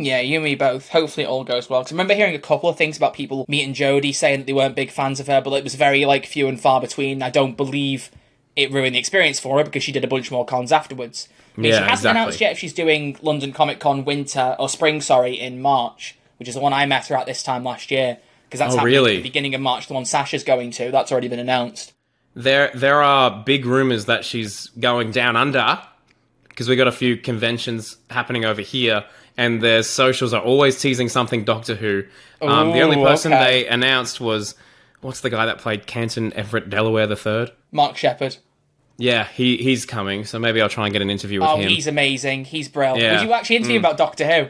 [0.03, 0.89] Yeah, you and me both.
[0.89, 1.81] Hopefully it all goes well.
[1.81, 4.53] Because I remember hearing a couple of things about people meeting Jodie saying that they
[4.53, 7.21] weren't big fans of her, but it was very like few and far between.
[7.21, 8.11] I don't believe
[8.55, 11.27] it ruined the experience for her because she did a bunch more cons afterwards.
[11.57, 12.21] I mean, Yeah, she hasn't exactly.
[12.21, 16.47] announced yet if she's doing London Comic Con winter or spring, sorry, in March, which
[16.49, 18.17] is the one I met her at this time last year.
[18.45, 19.13] Because that's Oh, happening really?
[19.15, 19.87] at the beginning of March.
[19.87, 20.91] The one Sasha's going to.
[20.91, 21.93] That's already been announced.
[22.35, 25.81] There, there are big rumors that she's going down under
[26.49, 29.05] because we got a few conventions happening over here,
[29.37, 32.03] and their socials are always teasing something Doctor Who.
[32.41, 33.63] Um, the only person okay.
[33.63, 34.55] they announced was
[35.01, 37.51] what's the guy that played Canton Everett Delaware the third.
[37.71, 38.37] Mark Sheppard.
[38.97, 41.69] Yeah, he he's coming, so maybe I'll try and get an interview with Oh, him.
[41.69, 42.45] he's amazing.
[42.45, 43.01] He's brilliant.
[43.01, 43.19] Yeah.
[43.19, 43.81] Would you actually interview Mm.
[43.81, 44.47] about Doctor Who?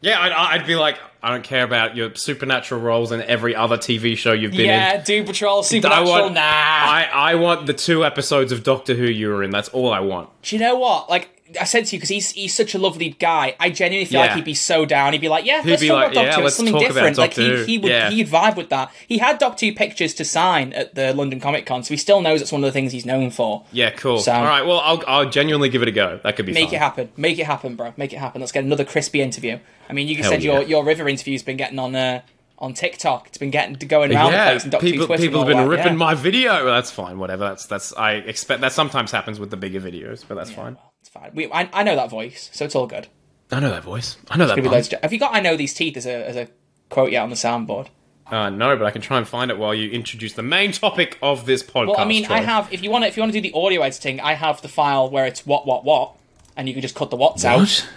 [0.00, 3.76] Yeah, I'd, I'd be like, I don't care about your supernatural roles in every other
[3.78, 4.66] TV show you've been in.
[4.66, 6.40] Yeah, Doom Patrol, I Supernatural, want, nah.
[6.40, 9.50] I, I want the two episodes of Doctor Who you were in.
[9.52, 10.30] That's all I want.
[10.42, 11.08] Do you know what?
[11.08, 13.54] Like, I said to you because he's he's such a lovely guy.
[13.60, 14.26] I genuinely feel Yeah.
[14.26, 15.12] like he'd be so down.
[15.12, 16.34] He'd be like, "Yeah, let's be talk like, about Doctor yeah.
[16.36, 18.10] It's let's something different." Like he, he would Yeah.
[18.10, 18.90] he'd vibe with that.
[19.06, 22.20] He had Doctor Who pictures to sign at the London Comic Con, so he still
[22.20, 23.64] knows it's one of the things he's known for.
[23.72, 24.18] Yeah, cool.
[24.18, 26.20] So- All right, well, I'll, I'll genuinely give it a go.
[26.24, 26.74] That could be Make fun.
[26.74, 27.08] it happen.
[27.16, 27.92] Make it happen, bro.
[27.96, 28.40] Make it happen.
[28.40, 29.58] Let's get another crispy interview.
[29.88, 32.22] I mean, you Hell said your your River interview's been getting on uh,
[32.62, 33.26] on TikTok.
[33.26, 35.68] It's been getting going around the Yeah, place and Doctor people, people have been that,
[35.68, 35.92] ripping yeah.
[35.92, 36.64] my video.
[36.64, 37.18] Well, that's fine.
[37.18, 37.44] Whatever.
[37.44, 37.92] That's that's.
[37.94, 40.78] I expect that sometimes happens with the bigger videos, but that's fine.
[41.00, 41.32] It's fine.
[41.34, 43.08] We, I, I know that voice, so it's all good.
[43.50, 44.16] I know that voice.
[44.30, 44.56] I know that.
[44.56, 44.90] Maybe voice.
[45.02, 46.48] have you got "I know these teeth" as a as a
[46.88, 47.88] quote yet on the soundboard?
[48.28, 51.18] Uh, no, but I can try and find it while you introduce the main topic
[51.20, 51.88] of this podcast.
[51.88, 52.72] Well, I mean, I have.
[52.72, 54.68] If you want to, if you want to do the audio editing, I have the
[54.68, 56.14] file where it's what what what,
[56.56, 57.58] and you can just cut the what's out.
[57.58, 57.88] What?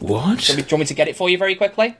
[0.00, 0.38] What?
[0.38, 1.96] Do you want me to get it for you very quickly?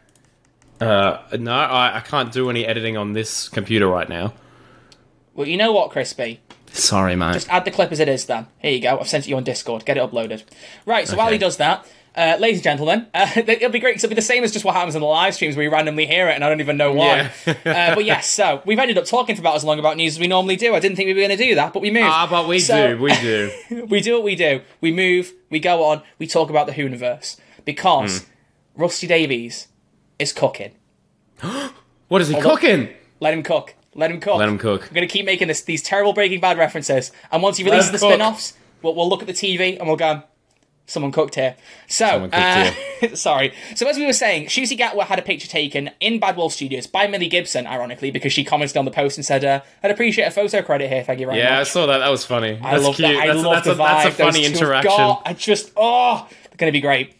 [0.81, 4.33] Uh, no, I, I can't do any editing on this computer right now.
[5.35, 6.41] Well, you know what, Crispy?
[6.73, 7.35] Sorry, mate.
[7.35, 8.27] Just add the clip as it is.
[8.27, 8.99] Then here you go.
[8.99, 9.85] I've sent it you on Discord.
[9.85, 10.43] Get it uploaded.
[10.87, 11.09] Right.
[11.09, 11.87] So while he does that.
[12.17, 14.65] Uh, ladies and gentlemen, uh, it'll be great because it'll be the same as just
[14.65, 16.77] what happens in the live streams where you randomly hear it and I don't even
[16.77, 17.31] know why.
[17.47, 17.55] Yeah.
[17.65, 20.19] uh, but yes, so we've ended up talking for about as long about news as
[20.19, 20.75] we normally do.
[20.75, 22.03] I didn't think we were going to do that, but we move.
[22.07, 23.53] Ah, but we So- do, we do.
[23.89, 24.63] we do what we do.
[24.81, 27.37] We move, we go on, we talk about the Whoniverse.
[27.65, 28.83] Because Hmm.
[28.83, 29.69] Rusty Davies
[30.19, 30.73] is cooking.
[32.09, 32.41] What is he on.
[32.43, 32.89] cooking?
[33.21, 33.75] Let him cook.
[33.95, 34.39] Let him cook.
[34.39, 34.87] Let him cook.
[34.87, 37.13] I'm going to keep making this, these terrible Breaking Bad references.
[37.31, 38.13] And once he releases the cook.
[38.13, 40.23] spin offs, we'll, we'll look at the TV and we'll go,
[40.87, 41.57] someone cooked here.
[41.87, 42.73] So, cooked uh,
[43.15, 43.53] sorry.
[43.75, 46.87] So, as we were saying, Ncuti Gatwa had a picture taken in Bad Wolf Studios
[46.87, 50.25] by Millie Gibson, ironically, because she commented on the post and said, uh, I'd appreciate
[50.25, 51.05] a photo credit here.
[51.05, 51.99] Thank you very Yeah, I saw that.
[51.99, 52.59] That was funny.
[52.63, 53.09] I That's love cute.
[53.09, 53.23] that.
[53.23, 54.03] I that's, love that's, the a, vibe.
[54.05, 54.91] that's a funny interaction.
[54.91, 57.15] God, I just oh, they're going to be great.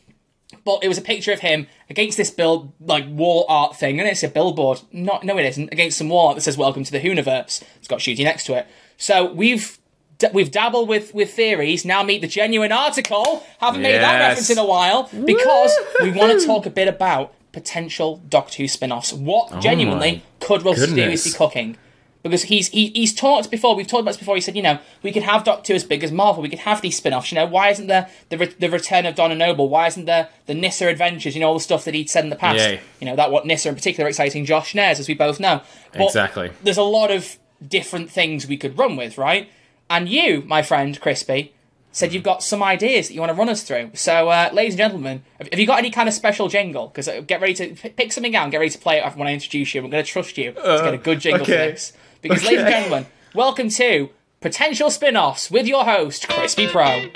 [0.69, 4.07] But it was a picture of him against this build like wall art thing, and
[4.07, 4.83] it's a billboard.
[4.93, 5.73] Not no, it isn't.
[5.73, 8.67] Against some wall that says "Welcome to the Whoniverse." It's got shooting next to it.
[8.99, 9.79] So we've
[10.19, 11.87] d- we've dabbled with with theories.
[11.87, 13.47] Now meet the genuine article.
[13.61, 17.33] Haven't made that reference in a while because we want to talk a bit about
[17.53, 19.11] potential Doctor Who spin-offs.
[19.15, 21.79] What genuinely could Rusty Davies be cooking?
[22.23, 23.77] Because he's he, he's talked before.
[23.77, 24.35] We've talked about this before.
[24.35, 26.43] He said, you know, we could have Doctor as big as Marvel.
[26.43, 27.31] We could have these spin-offs.
[27.31, 29.69] You know, why isn't there the re- the return of Donna Noble?
[29.69, 31.35] Why isn't there the Nyssa Adventures?
[31.37, 32.59] You know, all the stuff that he'd said in the past.
[32.59, 32.81] Yay.
[33.01, 35.63] You know, that what Nyssa in particular exciting Josh Snares, as we both know.
[35.93, 36.51] But Exactly.
[36.63, 39.49] There's a lot of different things we could run with, right?
[39.89, 41.55] And you, my friend Crispy,
[41.93, 43.91] said you've got some ideas that you want to run us through.
[43.95, 46.89] So, uh, ladies and gentlemen, have you got any kind of special jingle?
[46.89, 49.27] Because get ready to p- pick something out and get ready to play it when
[49.27, 49.83] I introduce you.
[49.83, 51.93] I'm going to trust you to get a good jingle for Uh, this.
[52.21, 57.07] Because, ladies and gentlemen, welcome to Potential Spin-Offs with your host, Crispy Pro.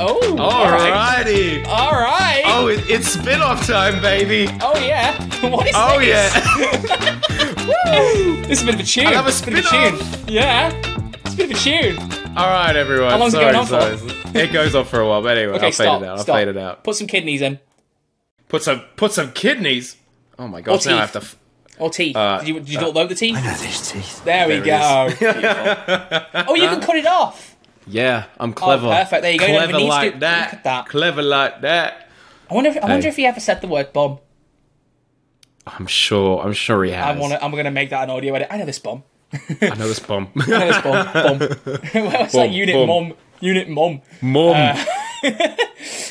[0.00, 1.24] Oh, all right.
[1.26, 1.66] Alrighty.
[1.66, 2.42] All right.
[2.46, 4.48] Oh, it, it's spin-off time, baby.
[4.60, 5.12] Oh, yeah.
[5.50, 6.32] What is Oh this?
[6.34, 7.20] Oh, yeah.
[8.48, 9.04] This is a bit of a tune.
[9.12, 10.00] love a It's bit of a spin-off.
[10.26, 10.28] tune.
[10.34, 10.72] Yeah.
[11.24, 11.98] It's a bit of a tune.
[12.36, 13.10] All right, everyone.
[13.10, 14.38] How long's it going on for?
[14.38, 16.02] It goes on for a while, but anyway, Okay, I'll fade it out.
[16.04, 16.36] I'll stop.
[16.36, 16.82] fade it out.
[16.82, 17.60] Put some kidneys in.
[18.48, 19.96] Put some, put some kidneys.
[20.38, 20.84] Oh my gosh!
[20.86, 21.18] Now I have to.
[21.20, 21.36] F-
[21.78, 22.14] Or teeth.
[22.16, 23.36] Uh, did you, did you upload the teeth?
[23.36, 24.24] I know these teeth.
[24.24, 25.08] There we go.
[26.46, 27.56] Oh, you can cut it off.
[27.86, 28.86] yeah, I'm clever.
[28.86, 29.22] Oh, perfect.
[29.22, 29.46] There you go.
[29.46, 30.44] Clever even need to like that.
[30.46, 30.86] look at that.
[30.88, 32.08] Clever like that.
[32.50, 32.70] I wonder.
[32.70, 33.08] If, I wonder Hey.
[33.08, 34.18] if he ever said the word bum.
[35.66, 36.42] I'm sure.
[36.44, 37.16] I'm sure he has.
[37.16, 37.42] I want to.
[37.44, 38.48] I'm going to make that an audio edit.
[38.50, 39.02] I know this bum.
[39.32, 40.28] I know this bomb.
[40.36, 41.12] I know this bum.
[41.12, 41.38] bum.
[42.04, 42.86] What's that Bum, unit bum.
[43.08, 43.16] mum?
[43.40, 44.00] Unit mum.
[44.22, 44.54] Mum.
[44.54, 44.84] Uh,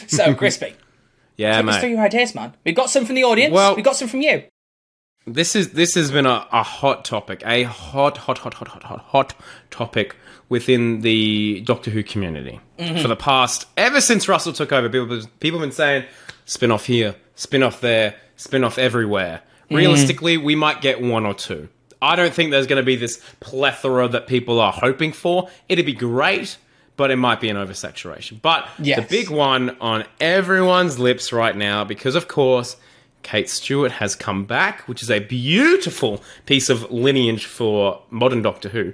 [0.08, 0.76] So crispy.
[1.38, 1.95] yeah, Take us through mate.
[1.95, 2.54] your ideas, man.
[2.65, 3.54] We've got some from the audience.
[3.54, 4.43] Well- We've got some from you.
[5.26, 8.84] This is this has been a, a hot topic, a hot, hot, hot, hot, hot,
[8.84, 9.34] hot, hot
[9.72, 10.16] topic
[10.50, 13.02] within the Doctor Who community Mm-hmm.
[13.04, 14.90] for the past ever since Russell took over.
[14.90, 16.06] People people have been saying
[16.46, 19.42] spin off here, spin off there, spin off everywhere.
[19.66, 19.76] Mm-hmm.
[19.76, 21.70] Realistically, we might get one or two.
[22.02, 25.50] I don't think there's going to be this plethora that people are hoping for.
[25.70, 26.58] It'd be great,
[26.98, 28.42] but it might be an oversaturation.
[28.42, 29.00] But Yes.
[29.00, 32.76] the big one on everyone's lips right now, because of course,
[33.24, 38.70] Kate Stewart has come back, which is a beautiful piece of lineage for modern Doctor
[38.70, 38.94] Who.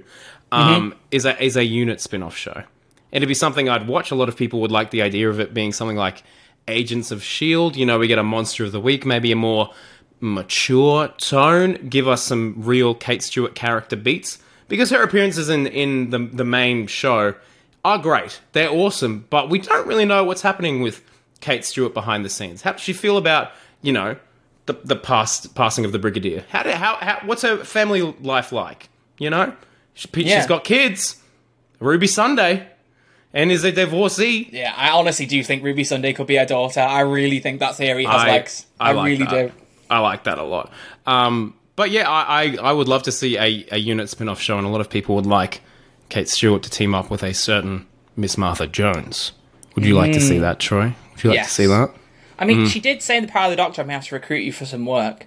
[0.52, 2.64] Um, is a is a unit spin-off show.
[3.12, 4.10] It'd be something I'd watch.
[4.10, 6.24] A lot of people would like the idea of it being something like
[6.66, 7.76] Agents of Shield.
[7.76, 9.70] You know, we get a monster of the week, maybe a more
[10.20, 11.88] mature tone.
[11.88, 14.38] Give us some real Kate Stewart character beats
[14.68, 17.34] because her appearances in in the the main show
[17.84, 18.40] are great.
[18.52, 21.02] They're awesome, but we don't really know what's happening with
[21.40, 22.62] Kate Stewart behind the scenes.
[22.62, 24.16] How does she feel about you know
[24.66, 26.44] the the past passing of the Brigadier?
[26.50, 28.88] How do, how, how what's her family life like?
[29.18, 29.54] You know,
[29.94, 30.38] she, Yeah.
[30.38, 31.16] she's got kids.
[31.78, 32.66] Ruby Sunday,
[33.32, 34.48] and is a divorcee.
[34.52, 36.80] Yeah, I honestly do think Ruby Sunday could be her daughter.
[36.80, 38.66] I really think that theory has I- legs.
[38.78, 39.30] I, I like really that.
[39.48, 39.52] do.
[39.88, 40.70] I like that a lot.
[41.06, 44.40] Um, but yeah, I, I, I would love to see a, a unit spin off
[44.40, 45.62] show, and a lot of people would like
[46.10, 49.32] Kate Stewart to team up with a certain Miss Martha Jones.
[49.74, 50.94] Would you like to see that, Troy?
[51.14, 51.48] Would you like Yes.
[51.48, 51.90] to see that?
[52.40, 52.46] I Mm.
[52.46, 54.40] mean, she did say in the Power of the Doctor, I may have to recruit
[54.40, 55.26] you for some work.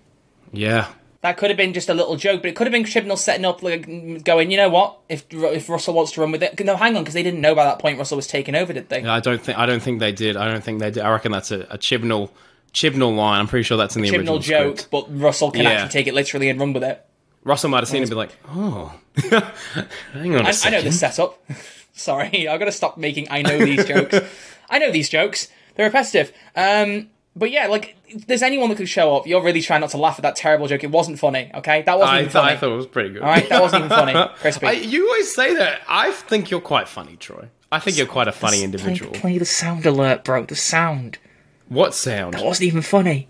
[0.51, 0.87] Yeah.
[1.21, 3.45] That could have been just a little joke, but it could have been Chibnall setting
[3.45, 4.97] up, like, going, you know what?
[5.07, 7.55] If if Russell wants to run with it, no, hang on, because they didn't know
[7.55, 9.05] by that point Russell was taking over, did they?
[9.05, 10.35] I don't think I don't think they did.
[10.35, 11.01] I don't think they did.
[11.03, 12.29] I reckon that's a, a Chibnall
[12.73, 13.39] Chibnall line.
[13.39, 14.91] I'm pretty sure that's in the original Chibnall joke, script.
[14.91, 15.69] but Russell can Yeah.
[15.69, 17.05] actually take it literally and run with it.
[17.45, 18.93] Russell might have seen it and be like, "Oh,
[20.13, 21.41] hang on a I, I know the setup.
[21.93, 24.17] Sorry, I've got to stop making I know these jokes.
[24.69, 25.47] I know these jokes.
[25.75, 26.31] They're repetitive.
[26.55, 29.25] Um, but yeah, like, if there's anyone that could show up.
[29.25, 30.83] You're really trying not to laugh at that terrible joke.
[30.83, 31.81] It wasn't funny, okay?
[31.81, 32.51] That wasn't I, even th- funny.
[32.53, 33.21] I thought it was pretty good.
[33.23, 34.29] All right, that wasn't even funny.
[34.35, 34.67] Crispy.
[34.67, 35.81] I, you always say that.
[35.87, 37.49] I think you're quite funny, Troy.
[37.71, 39.11] I think you're quite a funny individual.
[39.13, 40.45] Play, play the sound alert, bro.
[40.45, 41.17] The sound.
[41.69, 42.35] What sound?
[42.35, 43.29] That wasn't even funny.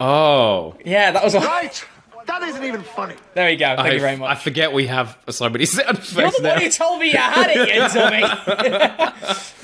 [0.00, 1.34] Oh, Yeah, that was.
[1.34, 1.84] A- Right?
[2.26, 3.14] That isn't even funny.
[3.34, 3.66] there you go.
[3.76, 4.30] Thank I, you very much.
[4.30, 6.52] I forget we have so many sound effects You're the now.
[6.54, 8.20] one who told me you had it, you dummy.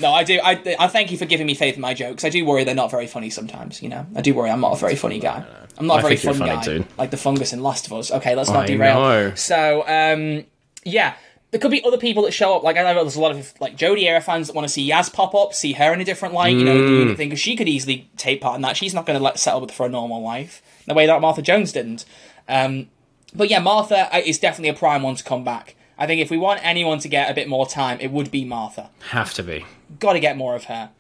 [0.01, 0.41] no, I do.
[0.43, 2.25] I, I thank you for giving me faith in my jokes.
[2.25, 3.83] I do worry they're not very funny sometimes.
[3.83, 5.45] You know, I do worry I'm not a very funny guy.
[5.79, 6.85] I'm not a I very think fun you're guy, too.
[6.99, 8.11] like the fungus in Last of Us.
[8.11, 8.95] Okay, let's not I derail.
[9.01, 9.35] know.
[9.35, 10.45] So, um,
[10.85, 11.15] yeah.
[11.53, 12.63] There could be other people that show up.
[12.63, 14.89] Like I know there's a lot of like Jodie Era fans that want to see
[14.89, 16.55] Yaz pop up, see her in a different light.
[16.55, 17.09] You know, Mm.
[17.09, 18.77] the thing because she could easily take part in that.
[18.77, 21.43] She's not going to let settle with for a normal life the way that Martha
[21.43, 22.05] Jones didn't.
[22.51, 22.89] Um,
[23.35, 25.77] but yeah, Martha uh, is definitely a prime one to come back.
[25.97, 28.45] I think if we want anyone to get a bit more time, it would be
[28.45, 28.91] Martha.
[29.11, 29.67] Have to be.
[29.99, 30.91] Got to get more of her.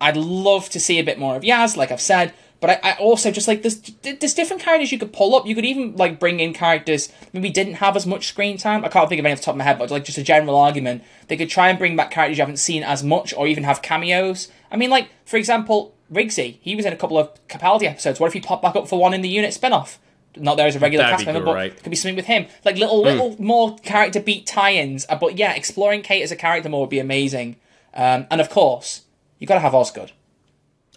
[0.00, 2.32] I'd love to see a bit more of Yaz, like I've said.
[2.60, 5.46] But I, I also just like there's there's different characters you could pull up.
[5.46, 8.84] You could even like bring in characters maybe didn't have as much screen time.
[8.84, 10.22] I can't think of any off the top of my head, but like just a
[10.22, 11.02] general argument.
[11.28, 13.82] They could try and bring back characters you haven't seen as much, or even have
[13.82, 14.48] cameos.
[14.70, 16.58] I mean, like for example, Rigsy.
[16.60, 18.20] He was in a couple of Capaldi episodes.
[18.20, 19.98] What if he popped back up for one in the unit spin-off?
[20.36, 22.46] Not there as a regular That'd cast be member, but could be something with him.
[22.64, 25.06] Like little little more character beat tie-ins.
[25.08, 27.56] Uh, But yeah, exploring Kate as a character more would be amazing.
[27.94, 29.02] Um, and of course,
[29.38, 30.12] you got to have Osgood.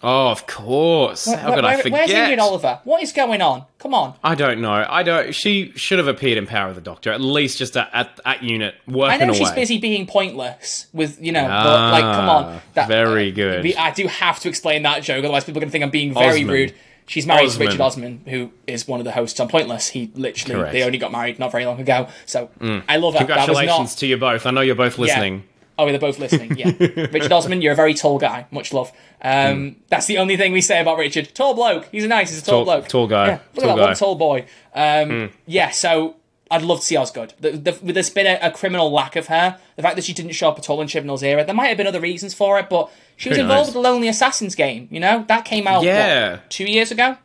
[0.02, 1.26] Oh, of course.
[1.26, 2.08] How Where- could I where- forget?
[2.08, 2.80] Where's Ingrid Oliver?
[2.86, 3.66] What is going on?
[3.80, 4.14] Come on.
[4.24, 4.86] I don't know.
[4.88, 5.36] I don't.
[5.36, 8.42] She should have appeared in Power of the Doctor at least just at at, at
[8.42, 9.34] unit I working know away.
[9.40, 12.62] she's busy being pointless with you know, but like, come on.
[12.78, 13.76] Ah, very good.
[13.76, 16.14] I do have to explain that joke, otherwise people are going to think I'm being
[16.14, 16.48] very Osman.
[16.48, 16.74] rude.
[17.10, 17.60] She's married Osman.
[17.60, 19.90] to Richard Osman, who is one of the hosts on Pointless.
[19.90, 20.70] He literally Correct.
[20.70, 20.74] Mm.
[20.74, 22.08] they only got married not very long ago.
[22.28, 22.50] So
[22.88, 23.28] I love that.
[23.28, 24.46] That Congratulations not, to you both.
[24.46, 25.44] I know you're both listening.
[25.80, 26.58] Oh, they're both listening.
[26.58, 28.46] Yeah, Richard Osman, you're a very tall guy.
[28.52, 28.92] Much love.
[29.22, 31.34] Um, That's the only thing we say about Richard.
[31.34, 31.88] Tall bloke.
[31.90, 32.30] He's a nice.
[32.32, 32.66] He's a tall.
[32.66, 32.88] Tall- bloke.
[32.90, 33.28] tall guy.
[33.28, 33.88] Yeah, look Tall at that guy.
[33.88, 34.46] One tall boy.
[34.76, 35.70] Um, Yeah.
[35.70, 36.18] So
[36.52, 37.34] I'd love to see Osgood.
[37.40, 39.60] The, the, there's been a, a criminal lack of her.
[39.76, 41.46] The fact that she didn't show up at all in Chibnall's era.
[41.46, 44.08] There might have been other reasons for it, but she was involved with the Lonely
[44.08, 44.88] Assassins game.
[44.92, 45.84] You know that came out.
[45.84, 46.32] Yeah.
[46.32, 47.18] what, two years ago.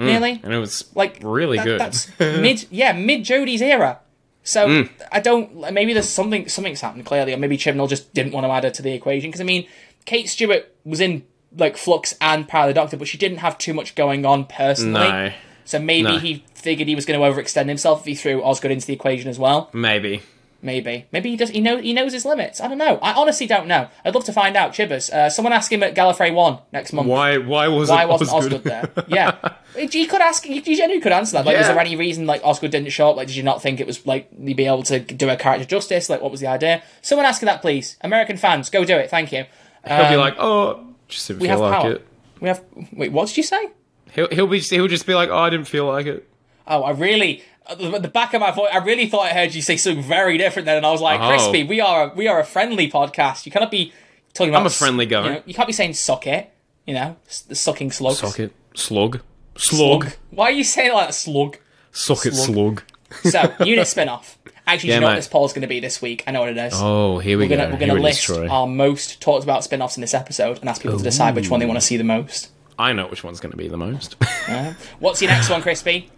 [0.00, 1.80] Nearly And it was like really that- good.
[1.80, 3.98] That's mid, yeah, mid Jodie's era.
[4.44, 4.90] So Mm.
[5.12, 5.72] I don't.
[5.74, 8.70] Maybe there's something something's happened clearly, or maybe Chibnall just didn't want to add her
[8.70, 9.28] to the equation.
[9.30, 9.66] Because I mean,
[10.04, 11.24] Kate Stewart was in
[11.56, 14.44] like Flux and Power of the Doctor, but she didn't have too much going on
[14.46, 14.92] personally.
[15.08, 15.32] no,
[15.68, 16.18] So maybe No.
[16.18, 19.28] he figured he was going to overextend himself if he threw Osgood into the equation
[19.28, 19.68] as well.
[19.74, 20.22] maybe.
[20.60, 21.50] Maybe, maybe he does.
[21.50, 22.60] He know he knows his limits.
[22.60, 22.98] I don't know.
[23.00, 23.86] I honestly don't know.
[24.04, 24.72] I'd love to find out.
[24.72, 27.06] Chibbers, uh, someone ask him at Gallifrey One next month.
[27.06, 27.38] Why?
[27.38, 27.96] Why wasn't?
[27.96, 29.04] Why wasn't Osgood Osgood there?
[29.08, 29.36] Yeah,
[29.76, 30.44] you could ask.
[30.48, 31.46] You genuinely could answer that.
[31.46, 33.16] Like, was there any reason like Osgood didn't show up?
[33.16, 35.64] Like, did you not think it was like you'd be able to do a character
[35.64, 36.10] justice?
[36.10, 36.82] Like, what was the idea?
[37.02, 37.96] Someone ask that, please.
[38.00, 39.10] American fans, go do it.
[39.10, 39.44] Thank you.
[39.86, 41.92] He'll be like, oh, just didn't We feel have like power.
[41.92, 42.06] it.
[42.40, 42.64] We have.
[42.94, 43.68] Wait, what did you say?
[44.14, 46.28] He'll he'll be he'll just be like, oh, I didn't feel like it.
[46.66, 47.42] Oh, I really.
[47.70, 50.38] At the back of my voice, I really thought I heard you say something very
[50.38, 51.28] different then, and I was like, Oh.
[51.28, 53.44] "Crispy, we are a, we are a friendly podcast.
[53.44, 53.92] You cannot be
[54.32, 54.60] talking about.
[54.60, 55.24] I'm a friendly guy.
[55.24, 56.50] You, know, you can't be saying suck it.
[56.86, 57.16] You know,
[57.48, 58.18] the sucking slugs.
[58.20, 59.20] Socket slug
[59.56, 60.12] slug slug.
[60.30, 61.58] Why are you saying it like a slug?
[61.92, 62.82] socket slug.
[63.24, 64.38] So, unit spin off.
[64.66, 65.16] Actually, do Yeah, you know what mate.
[65.16, 66.24] this poll's going to be this week?
[66.26, 66.74] I know what it is.
[66.76, 67.72] Oh, here we we're gonna, go.
[67.72, 70.68] we're going to it list our most talked about spin offs in this episode and
[70.68, 72.50] ask people to decide which one they want to see the most.
[72.78, 74.16] I know which one's going to be the most.
[74.48, 74.72] Uh-huh.
[74.98, 75.92] What's your next one, Crispy?
[75.92, 76.10] You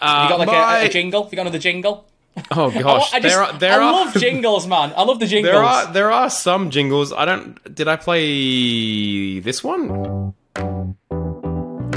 [0.00, 1.24] got like a, my- a um, jingle?
[1.24, 2.06] Have you got another jingle?
[2.52, 4.94] oh gosh, I, just, there are there I are love jingles, man.
[4.96, 5.52] I love the jingles.
[5.52, 7.12] there are there are some jingles.
[7.12, 7.74] I don't.
[7.74, 10.34] Did I play this one?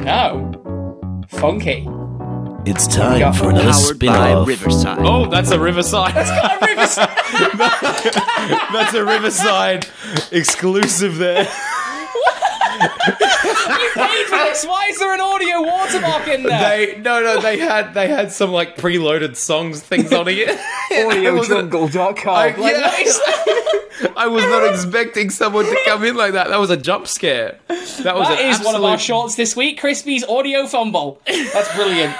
[0.03, 1.25] No.
[1.29, 1.87] Funky.
[2.65, 4.47] It's time for another Powered by spin-off.
[4.47, 4.99] Riverside.
[4.99, 6.13] Oh, that's a Riverside.
[6.13, 7.09] That's a Riverside.
[8.73, 9.87] that's a Riverside
[10.33, 11.47] exclusive there.
[13.69, 14.65] You paid for this.
[14.65, 16.59] Why is there an audio watermark in there?
[16.59, 20.49] They no no they had they had some like preloaded songs things on it.
[20.91, 22.35] AudioJungle.com.
[22.35, 26.47] I, yeah, I was not expecting someone to come in like that.
[26.49, 27.59] That was a jump scare.
[27.67, 29.79] That was that an is one of our shorts this week.
[29.79, 31.21] Crispy's audio fumble.
[31.27, 32.15] That's brilliant.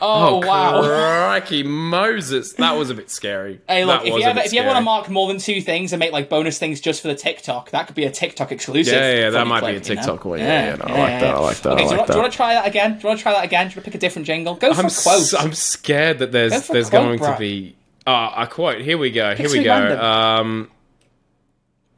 [0.00, 0.82] Oh, wow.
[0.82, 2.52] Crikey Moses.
[2.54, 3.60] That was a bit scary.
[3.68, 5.92] Hey, look, if you ever if you ever want to mark more than two things
[5.92, 8.94] and make like bonus things just for the TikTok, that could be a TikTok exclusive.
[8.94, 10.00] Yeah, yeah, that might be clip, a you know?
[10.02, 10.38] TikTok one.
[10.38, 12.06] Yeah, yeah, no, I like that, I like that, Okay, I do, you like want,
[12.08, 12.92] do you want to try that again?
[12.94, 13.66] Do you want to try that again?
[13.68, 14.54] Do you want to pick a different jingle?
[14.54, 15.06] Go for quotes.
[15.06, 15.20] I'm, quote.
[15.20, 17.34] s- I'm scared that there's there's quote, going bruh.
[17.34, 18.80] to be uh, a quote.
[18.80, 19.34] Here we go.
[19.34, 19.70] Here we go.
[19.70, 20.00] random.
[20.00, 20.70] Um,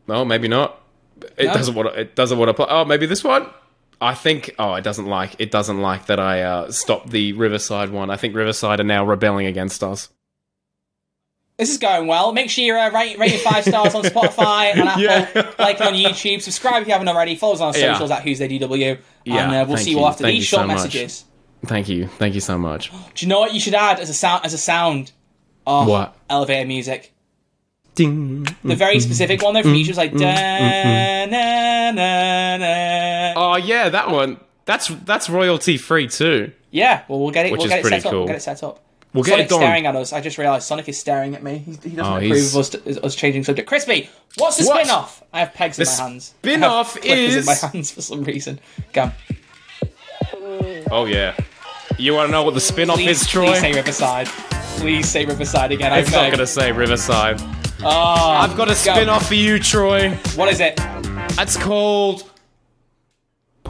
[0.08, 0.80] no, maybe not.
[1.36, 1.54] It No?
[1.54, 2.00] doesn't want to.
[2.00, 2.66] It doesn't want to play.
[2.68, 3.46] Oh, maybe this one.
[4.00, 4.54] I think.
[4.58, 5.36] Oh, it doesn't like.
[5.38, 8.10] It doesn't like that I uh, stopped the Riverside one.
[8.10, 10.08] I think Riverside are now rebelling against us.
[11.58, 12.32] This is going well.
[12.32, 15.02] Make sure you uh, rate, rate it five stars on Spotify and Apple.
[15.02, 15.52] Yeah.
[15.58, 16.40] Like on YouTube.
[16.40, 17.34] Subscribe if you haven't already.
[17.36, 17.92] Follow us on our Yeah.
[17.92, 18.98] socials at Who's There DW.
[19.26, 20.04] Yeah, and uh, we'll see you you.
[20.06, 20.76] after Thank these you short so much.
[20.78, 21.24] messages.
[21.66, 22.06] Thank you.
[22.06, 22.90] Thank you so much.
[23.14, 24.46] Do you know what you should add as a sound?
[24.46, 25.12] As a sound,
[25.66, 26.16] oh, What?
[26.30, 27.12] elevator music.
[27.94, 28.44] Ding.
[28.64, 32.99] The very specific one though from each was like da na na na.
[33.52, 34.38] Oh yeah, that one.
[34.64, 36.52] That's that's royalty free too.
[36.70, 37.52] Yeah, well we'll get it.
[37.52, 38.12] Which we'll is get it pretty set up.
[38.12, 38.80] We'll get it set up.
[39.12, 39.58] We'll get Sonic it done.
[39.60, 40.12] staring at us.
[40.12, 41.58] I just realised Sonic is staring at me.
[41.58, 43.68] He's, he doesn't Oh, approve he's- of us, us changing subject.
[43.68, 44.84] Crispy, what's the What?
[44.86, 45.24] spin-off?
[45.32, 46.24] I have pegs in The my hands.
[46.38, 48.60] spin-off I have clippers in my hands for some reason.
[48.92, 49.10] Go.
[50.92, 51.36] Oh yeah.
[51.98, 53.46] You want to know what the spin-off Please, is, Troy?
[53.46, 54.26] please say Riverside.
[54.78, 55.92] Please say Riverside again.
[55.98, 56.32] it's I not beg.
[56.32, 57.40] gonna say Riverside.
[57.82, 58.74] Oh, I've got a go.
[58.74, 60.10] spin-off for you, Troy.
[60.36, 60.74] What is it?
[61.38, 62.29] It's called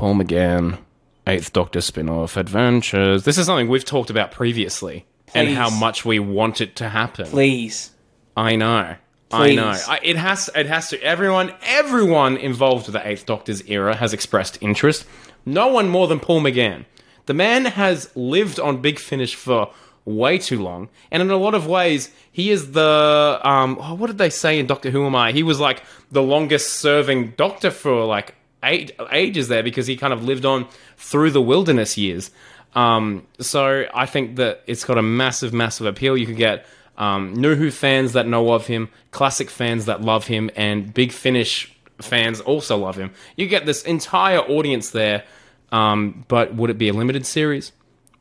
[0.00, 0.78] Paul McGann,
[1.26, 3.24] Eighth Doctor spin-off adventures.
[3.24, 7.26] This is something we've talked about previously, and how much we want it to happen.
[7.26, 7.90] Please.
[8.34, 8.96] I know.
[9.30, 9.68] I know.
[9.68, 10.48] I, it has.
[10.56, 11.02] It has to.
[11.02, 11.52] Everyone.
[11.66, 15.04] Everyone involved with the Eighth Doctor's era has expressed interest.
[15.44, 16.86] No one more than Paul McGann.
[17.26, 19.70] The man has lived on Big Finish for
[20.06, 23.38] way too long, and in a lot of ways, he is the.
[23.44, 25.32] Um, oh, what did they say in Doctor Who Am I?
[25.32, 30.44] He was like the longest-serving Doctor for like ages there because he kind of lived
[30.44, 32.30] on through the wilderness years.
[32.74, 36.16] Um, so I think that it's got a massive, massive appeal.
[36.16, 36.66] You could get
[36.98, 41.12] um, New Who fans that know of him, classic fans that love him, and Big
[41.12, 43.10] Finish fans also love him.
[43.36, 45.24] You get this entire audience there.
[45.72, 47.70] Um, but would it be a limited series?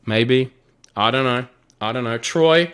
[0.06, 0.54] Maybe.
[0.96, 1.48] I don't know.
[1.82, 2.18] I don't know.
[2.20, 2.72] Troy,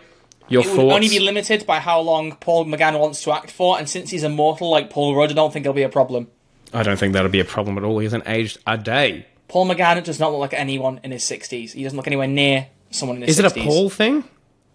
[0.49, 0.95] your It would thoughts?
[0.95, 4.23] only be limited by how long Paul McGann wants to act for, and since he's
[4.23, 6.27] immortal like Paul Rudd, I don't think it'll be a problem.
[6.73, 7.99] I don't think that'll be a problem at all.
[7.99, 9.25] He hasn't aged a day.
[9.47, 11.71] Paul McGann does not look like anyone in his 60s.
[11.73, 13.57] He doesn't look anywhere near someone in his Is 60s.
[13.57, 14.23] it a Paul thing?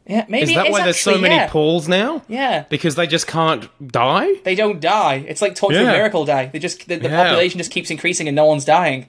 [0.06, 1.48] Yeah, maybe Is that why there's so many yeah.
[1.48, 2.22] Pauls now?
[2.28, 2.64] Yeah.
[2.68, 4.32] Because they just can't die?
[4.44, 5.24] They don't die.
[5.28, 5.92] It's like Torchwood Yeah.
[5.92, 6.50] Miracle Day.
[6.52, 7.22] They just the, the Yeah.
[7.24, 9.08] population just keeps increasing and no one's dying.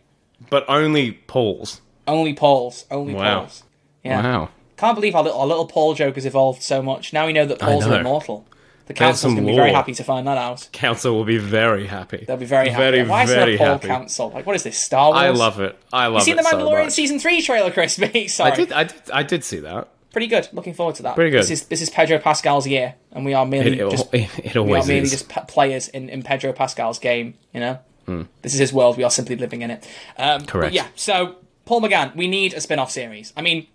[0.49, 1.81] But only Pauls.
[2.07, 2.85] Only Pauls.
[2.91, 3.39] Only Wow.
[3.41, 3.63] Pauls.
[4.03, 4.21] Yeah.
[4.21, 4.49] Wow.
[4.77, 7.13] Can't believe our little, our little Paul joke has evolved so much.
[7.13, 7.93] Now we know that Pauls know.
[7.95, 8.45] are immortal.
[8.93, 10.69] The council's going to be very happy to find that out.
[10.71, 12.23] Council will be very happy.
[12.27, 12.81] They'll be very happy.
[12.97, 13.87] Very, Why is very there a happy.
[13.87, 14.29] Council?
[14.29, 15.17] Like, what is this, Star Wars?
[15.21, 15.77] I love it.
[15.93, 16.27] I love it.
[16.27, 16.93] You seen it the Mandalorian much.
[16.93, 18.27] season three trailer, Crispy?
[18.29, 18.51] Sorry.
[18.51, 19.01] I did, I did.
[19.13, 19.87] I did see that.
[20.11, 20.49] Pretty good.
[20.51, 21.15] Looking forward to that.
[21.15, 21.39] Pretty good.
[21.41, 24.55] This is this is Pedro Pascal's year, and we are merely It, it, just it
[24.55, 25.11] we are merely is.
[25.11, 27.35] just p- players in, in Pedro Pascal's game.
[27.53, 28.23] You know, Hmm.
[28.41, 28.97] this is his world.
[28.97, 29.87] We are simply living in it.
[30.17, 30.73] Um, Correct.
[30.73, 30.87] yeah.
[30.95, 33.31] So Paul McGann, we need a spin-off series.
[33.37, 33.67] I mean,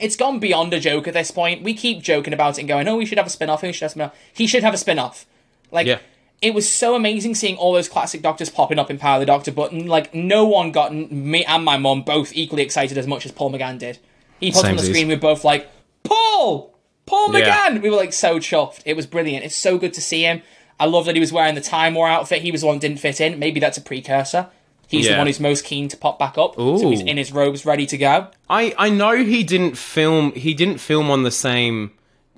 [0.00, 1.62] it's gone beyond a joke at this point.
[1.62, 3.62] We keep joking about it and going, "Oh, we should have a spin-off.
[3.62, 5.26] We should have a spin-off." He should have a spin-off.
[5.70, 5.86] Like.
[5.86, 5.98] Yeah.
[6.40, 9.26] It was so amazing seeing all those classic doctors popping up in Power of the
[9.26, 13.26] Doctor, but like no one got me and my mum both equally excited as much
[13.26, 13.98] as Paul McGann did.
[14.38, 15.68] He popped on the screen, we were both like,
[16.04, 16.78] Paul!
[17.06, 17.70] Paul Yeah.
[17.70, 17.82] McGann!
[17.82, 18.82] We were like so chuffed.
[18.84, 19.44] It was brilliant.
[19.44, 20.42] It's so good to see him.
[20.78, 22.42] I love that he was wearing the Time War outfit.
[22.42, 23.40] He was the one that didn't fit in.
[23.40, 24.48] Maybe that's a precursor.
[24.88, 26.56] He's the one who's most keen to pop back up.
[26.56, 28.28] So he's in his robes ready to go.
[28.48, 30.32] I I know he didn't film.
[30.32, 31.92] He didn't film on the same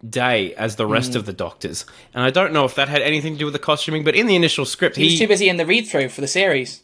[0.08, 1.84] day as the rest of the doctors,
[2.14, 4.02] and I don't know if that had anything to do with the costuming.
[4.04, 6.26] But in the initial script, He was too busy in the read through for the
[6.28, 6.82] series.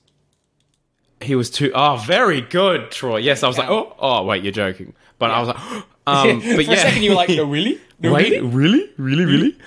[1.21, 1.73] he was too.
[1.75, 3.19] Oh, very good, Troy.
[3.19, 4.93] Yes, I was like, oh, oh, wait, you're joking.
[5.19, 5.59] But I was like,
[6.07, 6.73] um, but for yeah.
[6.73, 7.81] a second you were like, no, really?
[8.01, 8.47] No, Wait, really?
[8.47, 9.59] really, really, really?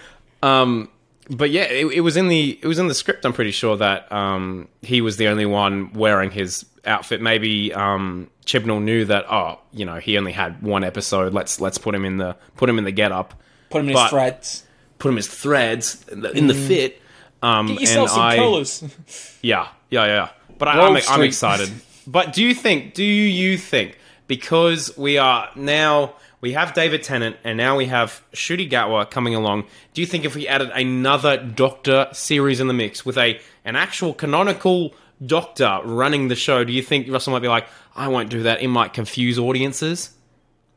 [0.43, 0.89] Um,
[1.29, 3.25] but yeah, it, it was in the it was in the script.
[3.25, 7.21] I'm pretty sure that um, he was the only one wearing his outfit.
[7.21, 9.31] Maybe um, Chibnall knew that.
[9.31, 11.33] Oh, you know, he only had one episode.
[11.33, 13.35] Let's let's put him in the put him in the get up.
[13.69, 14.63] Put him in his threads.
[14.97, 17.01] Put him as threads in the, in the fit.
[17.41, 18.83] Um, Get yourself some I, colours.
[19.41, 20.29] Yeah, yeah, yeah.
[20.57, 21.69] But I, I'm, I'm excited.
[22.05, 22.93] But do you think?
[22.95, 28.23] Do you think because we are now we have David Tennant and now we have
[28.33, 29.65] Ncuti Gatwa coming along?
[29.93, 33.75] Do you think if we added another Doctor series in the mix with a an
[33.75, 34.93] actual canonical
[35.25, 38.61] Doctor running the show, do you think Russell might be like, I won't do that.
[38.61, 40.11] It might confuse audiences.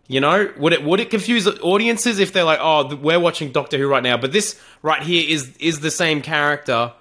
[0.08, 3.78] You know, would it would it confuse audiences if they're like, oh, we're watching Doctor
[3.78, 6.92] Who right now, but this right here is is the same character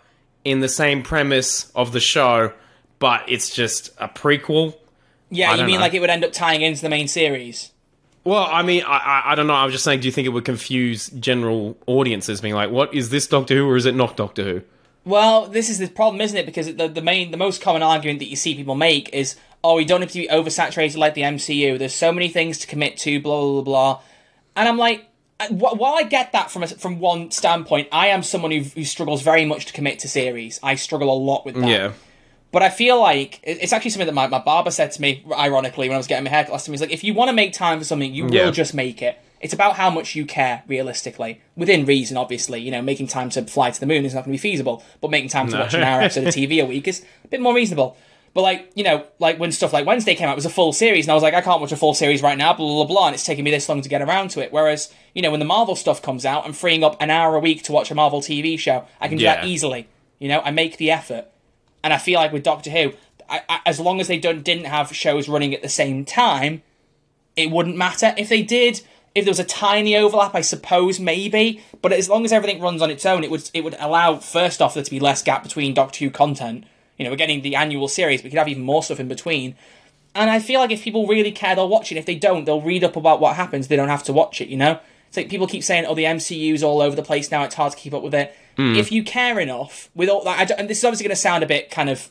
[0.46, 2.54] in the same premise of the show,
[3.00, 4.76] but it's just a prequel.
[5.30, 5.82] Yeah, you mean know.
[5.82, 7.72] like it would end up tying into the main series?
[8.24, 9.54] Well, I mean, I, I I don't know.
[9.54, 12.94] I was just saying, do you think it would confuse general audiences, being like, "What
[12.94, 14.62] is this Doctor Who, or is it not Doctor Who?"
[15.04, 16.46] Well, this is the problem, isn't it?
[16.46, 19.76] Because the the main, the most common argument that you see people make is, "Oh,
[19.76, 21.80] we don't have to be oversaturated like the MCU.
[21.80, 23.64] There's so many things to commit to." Blah blah blah.
[23.64, 24.02] blah.
[24.56, 25.08] And I'm like,
[25.40, 28.84] uh, while I get that from a, from one standpoint, I am someone who, who
[28.84, 30.60] struggles very much to commit to series.
[30.62, 31.68] I struggle a lot with that.
[31.68, 31.94] Yeah,
[32.52, 35.88] But I feel like it's actually something that my, my barber said to me, ironically,
[35.88, 36.74] when I was getting my haircut last time.
[36.74, 38.46] He's like, if you want to make time for something, you Yeah.
[38.46, 39.18] will just make it.
[39.40, 41.42] It's about how much you care, realistically.
[41.56, 42.60] Within reason, obviously.
[42.62, 44.84] You know, making time to fly to the moon is not going to be feasible,
[45.00, 45.62] but making time to No.
[45.62, 47.96] watch an hour episode of TV a week is a bit more reasonable.
[48.34, 50.72] But, like, you know, like when stuff like Wednesday came out, it was a full
[50.74, 52.86] series, and I was like, I can't watch a full series right now, blah, blah,
[52.86, 54.54] blah, and it's taking me this long to get around to it.
[54.54, 57.40] Whereas, you know, when the Marvel stuff comes out, I'm freeing up an hour a
[57.40, 58.86] week to watch a Marvel TV show.
[59.02, 59.88] I can do that easily.
[60.20, 61.26] You know, I make the effort.
[61.84, 62.94] And I feel like with Doctor Who,
[63.30, 66.62] I, I, as long as they don't didn't have shows running at the same time,
[67.36, 68.14] it wouldn't matter.
[68.18, 68.82] If they did,
[69.16, 71.62] if there was a tiny overlap, I suppose maybe.
[71.82, 74.62] But as long as everything runs on its own, it would it would allow first
[74.62, 76.66] off there to be less gap between Doctor Who content.
[76.98, 79.56] You know, we're getting the annual series, we could have even more stuff in between.
[80.14, 81.98] And I feel like if people really care, they'll watch it.
[81.98, 83.70] If they don't, they'll read up about what happens.
[83.70, 84.50] They don't have to watch it.
[84.50, 87.44] You know, it's like people keep saying, "Oh, the MCU's all over the place now.
[87.44, 88.36] It's hard to keep up with it."
[88.74, 88.76] Hmm.
[88.76, 91.22] If you care enough, with all that, I don't- and this is obviously going to
[91.22, 92.10] sound a bit kind of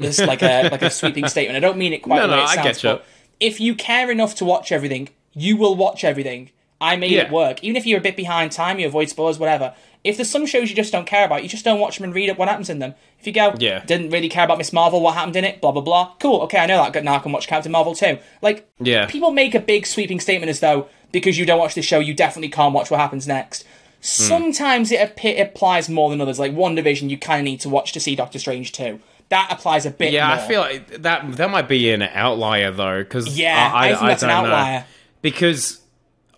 [0.00, 1.56] this like a like a sweeping statement.
[1.56, 2.66] I don't mean it quite No, the way no, it I sounds.
[2.66, 2.90] get you.
[2.90, 3.04] but
[3.40, 6.50] if you care enough to watch everything, you will watch everything.
[6.80, 7.22] I made Yeah.
[7.22, 7.64] it work.
[7.64, 9.72] Even if you're a bit behind time, you avoid spoilers, whatever.
[10.04, 12.14] If there's some shows you just don't care about, you just don't watch them and
[12.14, 12.94] read up what happens in them.
[13.18, 13.82] If you go, Yeah.
[13.86, 16.12] didn't really care about Miss Marvel, what happened in it, blah blah blah.
[16.20, 16.92] Cool, okay, I know that.
[16.92, 18.18] Good, Now I can watch Captain Marvel too.
[18.42, 19.06] Like, Yeah.
[19.06, 22.12] people make a big sweeping statement as though because you don't watch this show, you
[22.12, 23.64] definitely can't watch what happens next.
[24.00, 26.38] Sometimes it, ap- it applies more than others.
[26.38, 29.00] Like WandaVision, you kind of need to watch to see Doctor Strange too.
[29.28, 30.12] That applies a bit.
[30.12, 30.28] yeah.
[30.28, 30.36] more.
[30.36, 34.22] I feel like that that might be an outlier though, because Yeah, I, think that's
[34.22, 34.50] an don't know.
[34.54, 34.84] outlier.
[35.22, 35.80] because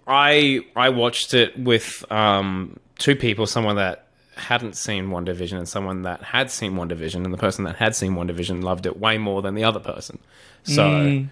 [0.07, 4.07] I I watched it with um, two people, someone that
[4.37, 8.15] hadn't seen WandaVision and someone that had seen WandaVision, and the person that had seen
[8.15, 10.19] WandaVision loved it way more than the other person.
[10.63, 11.27] So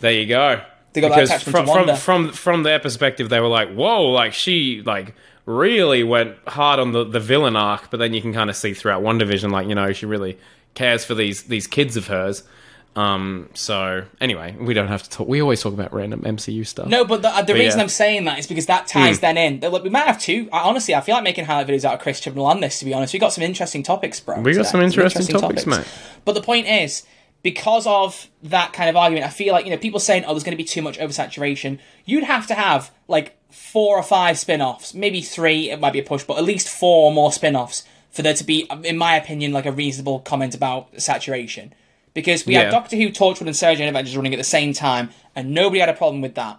[0.00, 0.62] there you go.
[0.92, 3.72] They got that because attachment from, to from from from their perspective, they were like,
[3.72, 5.14] "Whoa!" Like she like
[5.46, 8.74] really went hard on the the villain arc, but then you can kind of see
[8.74, 10.38] throughout WandaVision, like you know, she really
[10.74, 12.42] cares for these these kids of hers.
[12.96, 13.48] Um.
[13.54, 15.28] So anyway, we don't have to talk.
[15.28, 16.88] We always talk about random MCU stuff.
[16.88, 17.84] No, but the, uh, the But reason yeah.
[17.84, 19.20] I'm saying that is because that ties Hmm.
[19.20, 19.60] then in.
[19.70, 20.48] Look, we might have two.
[20.52, 22.80] I, honestly, I feel like making highlight videos out of Chris Chibnall on this.
[22.80, 24.40] To be honest, we got some interesting topics, bro.
[24.40, 24.68] We got today.
[24.70, 25.86] some interesting topics, mate.
[26.24, 27.04] But the point is,
[27.42, 30.42] because of that kind of argument, I feel like you know people saying, "Oh, there's
[30.42, 34.94] going to be too much oversaturation." You'd have to have like four or five spin-offs,
[34.94, 35.70] maybe three.
[35.70, 38.44] It might be a push, but at least four or more spin-offs for there to
[38.44, 41.72] be, in my opinion, like a reasonable comment about saturation.
[42.12, 42.62] Because we Yeah.
[42.62, 45.78] had Doctor Who, Torchwood, and Sarah Jane Adventures running at the same time, and nobody
[45.80, 46.58] had a problem with that.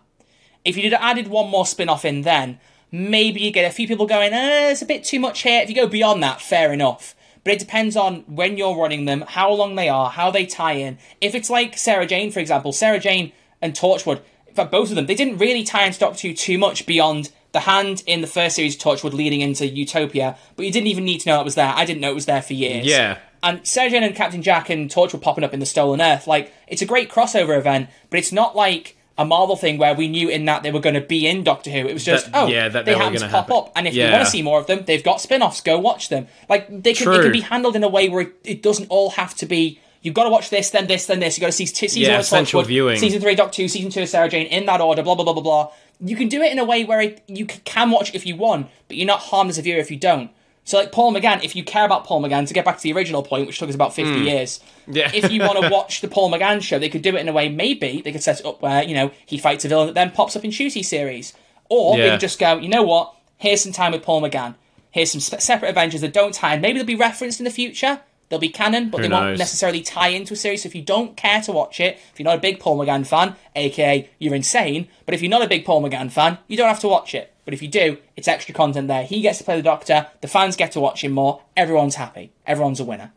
[0.63, 2.59] If you'd added one more spin off in then,
[2.91, 5.61] maybe you get a few people going, eh, it's a bit too much here.
[5.61, 7.15] If you go beyond that, fair enough.
[7.43, 10.73] But it depends on when you're running them, how long they are, how they tie
[10.73, 10.99] in.
[11.19, 13.31] If it's like Sarah Jane, for example, Sarah Jane
[13.61, 14.21] and Torchwood,
[14.51, 17.31] in fact, both of them, they didn't really tie into Doctor Who too much beyond
[17.53, 21.03] the hand in the first series of Torchwood leading into Utopia, but you didn't even
[21.05, 21.73] need to know it was there.
[21.75, 22.85] I didn't know it was there for years.
[22.85, 23.17] Yeah.
[23.43, 26.27] And Sarah Jane and Captain Jack and Torchwood popping up in the Stolen Earth.
[26.27, 30.07] Like, it's a great crossover event, but it's not like a Marvel thing where we
[30.07, 31.79] knew in that they were going to be in Doctor Who.
[31.87, 33.55] It was just, That- oh, yeah, that they they happen to pop happen.
[33.57, 33.71] up.
[33.75, 35.59] And if you want to see more of them, they've got spin offs.
[35.61, 36.27] Go watch them.
[36.47, 39.11] Like, they can, it can be handled in a way where it, it doesn't all
[39.11, 39.79] have to be.
[40.01, 41.37] You've got to watch this, then this, then this.
[41.37, 42.99] You've got to see t- season Yeah, one of essential Torchwood, viewing.
[42.99, 45.33] season three Doctor Who, season two of Sarah Jane, in that order, blah, blah, blah,
[45.33, 45.71] blah, blah.
[46.03, 48.67] You can do it in a way where it, you can watch if you want,
[48.87, 50.31] but you're not harmed as a viewer if you don't.
[50.63, 52.93] So, like Paul McGann, if you care about Paul McGann, to get back to the
[52.93, 54.93] original point, which took us about 50 years, Hmm.
[54.93, 55.11] Yeah.
[55.13, 57.33] if you want to watch the Paul McGann show, they could do it in a
[57.33, 59.93] way, maybe they could set it up where, you know, he fights a villain that
[59.95, 61.33] then pops up in Ncuti series.
[61.69, 62.11] Or they Yeah.
[62.11, 64.55] could just go, you know what, here's some time with Paul McGann.
[64.91, 66.61] Here's some separate Avengers that don't tie in.
[66.61, 68.01] Maybe they'll be referenced in the future.
[68.31, 70.63] They'll be canon, but Who they won't necessarily tie into a series.
[70.63, 73.05] So if you don't care to watch it, if you're not a big Paul McGann
[73.05, 76.69] fan, aka you're insane, but if you're not a big Paul McGann fan, you don't
[76.69, 77.31] have to watch it.
[77.45, 79.03] But if you do, it's extra content there.
[79.03, 82.31] He gets to play the Doctor, the fans get to watch him more, everyone's happy.
[82.47, 83.11] Everyone's a winner.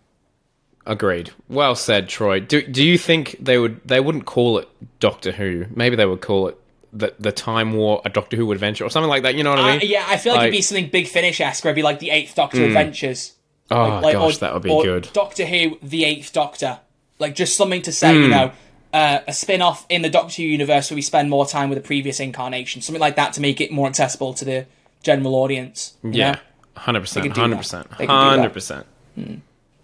[0.86, 1.30] Agreed.
[1.48, 2.40] Well said, Troy.
[2.40, 4.68] Do do you think they would they wouldn't call it
[5.00, 5.64] Doctor Who?
[5.74, 6.58] Maybe they would call it
[6.92, 9.34] the the Time War, a Doctor Who adventure, or something like that.
[9.34, 9.88] You know what I Uh, mean?
[9.90, 12.00] yeah, I feel like, Like- it'd be something Big Finish esque, where it'd be like
[12.00, 13.32] the Eighth Doctor Adventures.
[13.70, 15.08] Oh like, gosh, or- that would be or good.
[15.12, 16.80] Doctor Who, the Eighth Doctor,
[17.18, 18.22] like just something to say, Hmm.
[18.22, 18.52] you know,
[18.92, 21.86] uh, a spin-off in the Doctor Who universe where we spend more time with the
[21.86, 24.66] previous incarnation, something like that to make it more accessible to the
[25.02, 25.94] general audience.
[26.02, 26.36] yeah,
[26.76, 28.36] hundred percent, They could do hundred percent, They could do that.
[28.38, 28.86] hundred percent.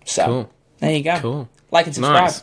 [0.04, 0.50] So Cool.
[0.78, 1.18] there you go.
[1.18, 1.48] Cool.
[1.70, 2.22] Like and subscribe.
[2.24, 2.42] Nice.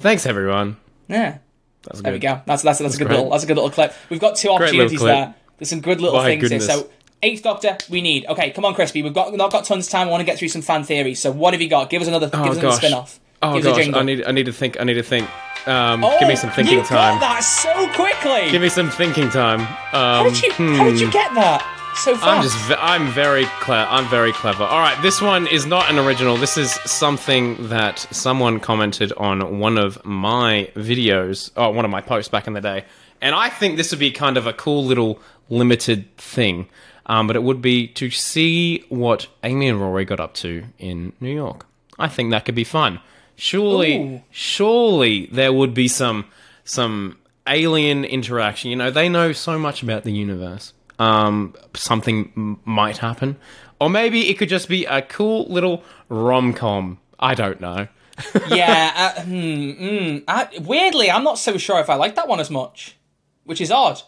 [0.00, 0.76] Thanks, everyone.
[1.08, 1.38] Yeah.
[1.82, 2.04] That's good.
[2.06, 2.40] There we go.
[2.46, 3.16] That's that's that's, a good great.
[3.16, 3.92] little that's a good little clip.
[4.08, 5.34] We've got two opportunities there.
[5.58, 6.66] There's some good little My things goodness.
[6.66, 6.76] here.
[6.76, 6.90] So
[7.22, 8.26] Eighth Doctor, we need.
[8.26, 9.02] Okay, come on, Crispy.
[9.02, 10.08] We've got we've not got tons of time.
[10.08, 11.20] I want to get through some fan theories.
[11.20, 11.88] So what have you got?
[11.88, 12.28] Give us another.
[12.32, 12.76] Oh give us another gosh.
[12.78, 13.20] spin off.
[13.42, 14.00] Oh give us a gosh.
[14.00, 14.80] I need I need to think.
[14.80, 15.28] I need to think.
[15.68, 17.20] Um, Oh, give me some thinking you time.
[17.20, 18.50] Got that so quickly.
[18.50, 19.60] Give me some thinking time.
[19.60, 22.26] Um, how did you How did you get that so fast?
[22.26, 23.88] I'm just I'm very clever.
[23.88, 24.64] I'm very clever.
[24.64, 26.36] All right, this one is not an original.
[26.36, 32.00] This is something that someone commented on one of my videos, or one of my
[32.00, 32.84] posts back in the day,
[33.20, 36.68] and I think this would be kind of a cool little limited thing.
[37.06, 41.12] Um, but it would be to see what Amy and Rory got up to in
[41.20, 41.66] New York.
[41.98, 43.00] I think that could be fun.
[43.36, 44.22] Surely, Ooh.
[44.30, 46.26] surely there would be some
[46.64, 48.70] some alien interaction.
[48.70, 50.72] You know, they know so much about the universe.
[50.98, 53.36] Um, something m- might happen,
[53.80, 56.98] or maybe it could just be a cool little rom com.
[57.18, 57.88] I don't know.
[58.48, 59.14] yeah.
[59.16, 60.18] Uh, hmm.
[60.28, 62.96] I, weirdly, I'm not so sure if I like that one as much,
[63.44, 64.02] which is odd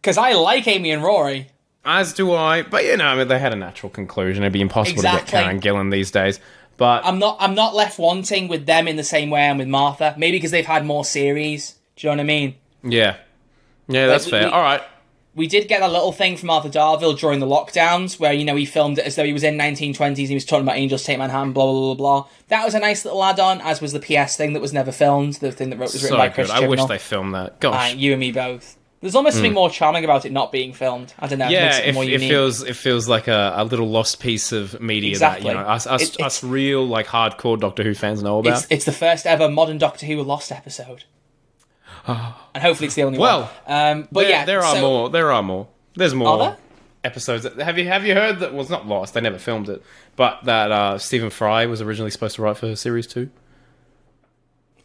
[0.00, 1.48] because I like Amy and Rory.
[1.84, 4.42] As do I, but you know, I mean, they had a natural conclusion.
[4.42, 6.38] It'd be impossible to get Karen Gillan these days.
[6.76, 7.36] But I'm not.
[7.40, 10.14] I'm not left wanting with them in the same way I'm with Martha.
[10.16, 11.74] Maybe because they've had more series.
[11.96, 12.54] Do you know what I mean?
[12.84, 13.16] yeah,
[13.88, 14.44] yeah, that's we- fair.
[14.44, 14.82] we- All right.
[15.34, 18.56] We did get a little thing from Arthur Darvill during the lockdowns where, you know,
[18.56, 20.26] he filmed it as though he was in 1920s.
[20.26, 22.28] He was talking about Angels Take Manhattan, blah, blah, blah, blah.
[22.48, 24.90] That was a nice little add on, as was the PS thing that was never
[24.90, 26.34] filmed, the thing that wrote, was written So by good.
[26.34, 27.60] Chris I wish they filmed that.
[27.60, 27.74] Gosh.
[27.92, 28.77] Aye, you and me both.
[29.00, 31.14] There's almost something more charming about it not being filmed.
[31.20, 31.46] I don't know.
[31.46, 34.50] it yeah, makes it, it, it feels it feels like a, a little lost piece
[34.50, 35.44] of media Exactly.
[35.44, 38.58] that you know us us, It- us real like hardcore Doctor Who fans know about.
[38.58, 41.04] It's, it's the first ever modern Doctor Who Lost episode.
[42.06, 42.16] and
[42.60, 43.76] hopefully it's the only Well, one.
[44.00, 45.10] Um, but there, yeah, there are so- more.
[45.10, 45.68] There are more.
[45.94, 46.56] There's more there?
[47.04, 47.46] episodes.
[47.60, 48.52] Have you have you heard that?
[48.52, 49.14] Well, it's not lost.
[49.14, 49.80] They never filmed it,
[50.16, 53.30] but that uh, Stephen Fry was originally supposed to write for series two.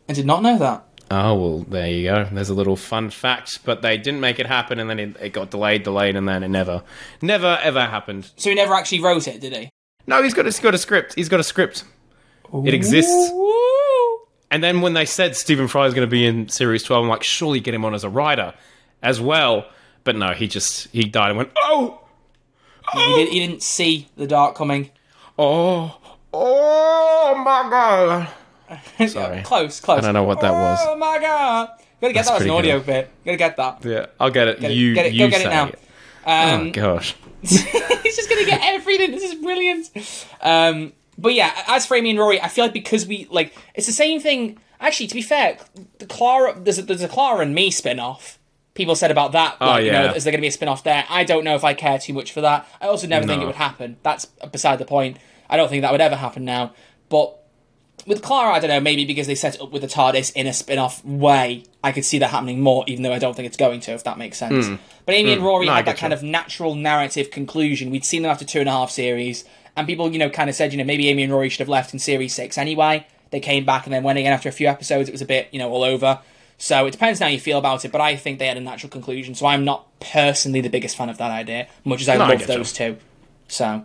[0.07, 0.86] I did not know that.
[1.16, 2.28] Oh well, there you go.
[2.32, 5.30] There's a little fun fact, but they didn't make it happen, and then it, it
[5.34, 6.82] got delayed, delayed, and then it never,
[7.22, 8.32] never ever happened.
[8.36, 9.70] So he never actually wrote it, did he?
[10.07, 11.14] No, he's got he's got a script.
[11.14, 11.84] He's got a script.
[12.66, 13.32] It exists.
[14.49, 17.09] And then when they said Stephen Fry is going to be in series twelve, I'm
[17.09, 18.53] like, surely get him on as a writer
[19.03, 19.68] as well.
[20.03, 22.01] But no, he just he died and went, oh,
[22.91, 24.89] He, did, he didn't see the dark coming.
[25.38, 25.99] oh,
[26.34, 28.30] oh my god.
[29.07, 29.41] Sorry.
[29.43, 29.99] Close, close.
[29.99, 30.80] I don't know what that was.
[30.82, 31.69] Oh my god!
[32.01, 32.86] Gotta get That's that as an audio good.
[32.86, 33.11] bit.
[33.26, 33.86] Gotta get that.
[33.86, 34.59] Yeah, I'll get it.
[34.59, 35.65] Get it, you get it, you go get it now.
[36.26, 37.15] Um, oh gosh.
[37.41, 39.11] He's just gonna get everything.
[39.11, 39.89] This is brilliant.
[40.41, 43.88] Um, but yeah, as for Amy and Rory, I feel like because we like, it's
[43.88, 44.57] the same thing.
[44.80, 45.57] Actually, to be fair,
[45.99, 48.39] the Clara there's a, there's a Clara and me spin off.
[48.74, 49.55] People said about that.
[49.61, 50.13] Oh, Like, you know, yeah.
[50.13, 51.05] is there going to be a spin off there?
[51.07, 52.67] I don't know if I care too much for that.
[52.82, 53.97] I also never think it would happen.
[54.01, 55.17] That's beside the point.
[55.47, 56.74] I don't think that would ever happen now.
[57.07, 57.38] But
[58.06, 60.47] with Clara, I don't know, maybe because they set it up with the TARDIS in
[60.47, 63.45] a spin off way, I could see that happening more, even though I don't think
[63.47, 64.68] it's going to, if that makes sense.
[65.06, 65.72] But Amy and Rory Hmm.
[65.72, 66.18] No, had that kind you.
[66.18, 67.91] of natural narrative conclusion.
[67.91, 69.45] We'd seen them after two and a half series,
[69.76, 71.70] and people, you know, kind of said, you know, maybe Amy and Rory should have
[71.70, 73.06] left in series six anyway.
[73.32, 75.10] They came back and then went again after a few episodes.
[75.10, 76.20] It was a bit, you know, all over.
[76.60, 78.89] So it depends how you feel about it, but I think they had a natural
[78.91, 79.34] conclusion.
[79.34, 82.30] So I'm not personally the biggest fan of that idea, much as I No, I
[82.30, 82.45] love you.
[82.47, 82.97] those two.
[83.47, 83.84] So,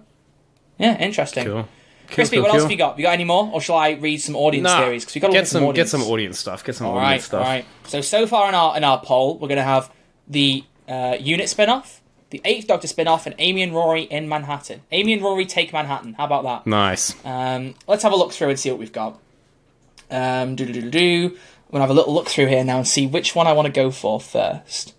[0.78, 1.46] yeah, interesting.
[1.46, 1.68] Cool.
[2.10, 2.90] Crispy, Cool, what cool, else have you got?
[2.90, 5.04] Have you got any more, or shall I read some audience Nah, theories?
[5.04, 5.92] Because we got to get some some audience.
[5.92, 6.64] get some audience stuff.
[6.64, 7.44] Get some All audience right, stuff.
[7.44, 7.64] all right.
[7.86, 9.90] So so far in our in our poll, we're going to have
[10.26, 12.00] the uh, unit spin-off,
[12.30, 14.82] the Eighth Doctor spin-off, and Amy and Rory in Manhattan.
[14.90, 16.14] Amy and Rory take Manhattan.
[16.14, 16.66] How about that?
[16.66, 17.14] Nice.
[17.24, 19.18] Um, let's have a look through and see what we've got.
[20.10, 21.26] Um, do do do do.
[21.34, 23.66] I'm gonna have a little look through here now and see which one I want
[23.66, 24.94] to go for first.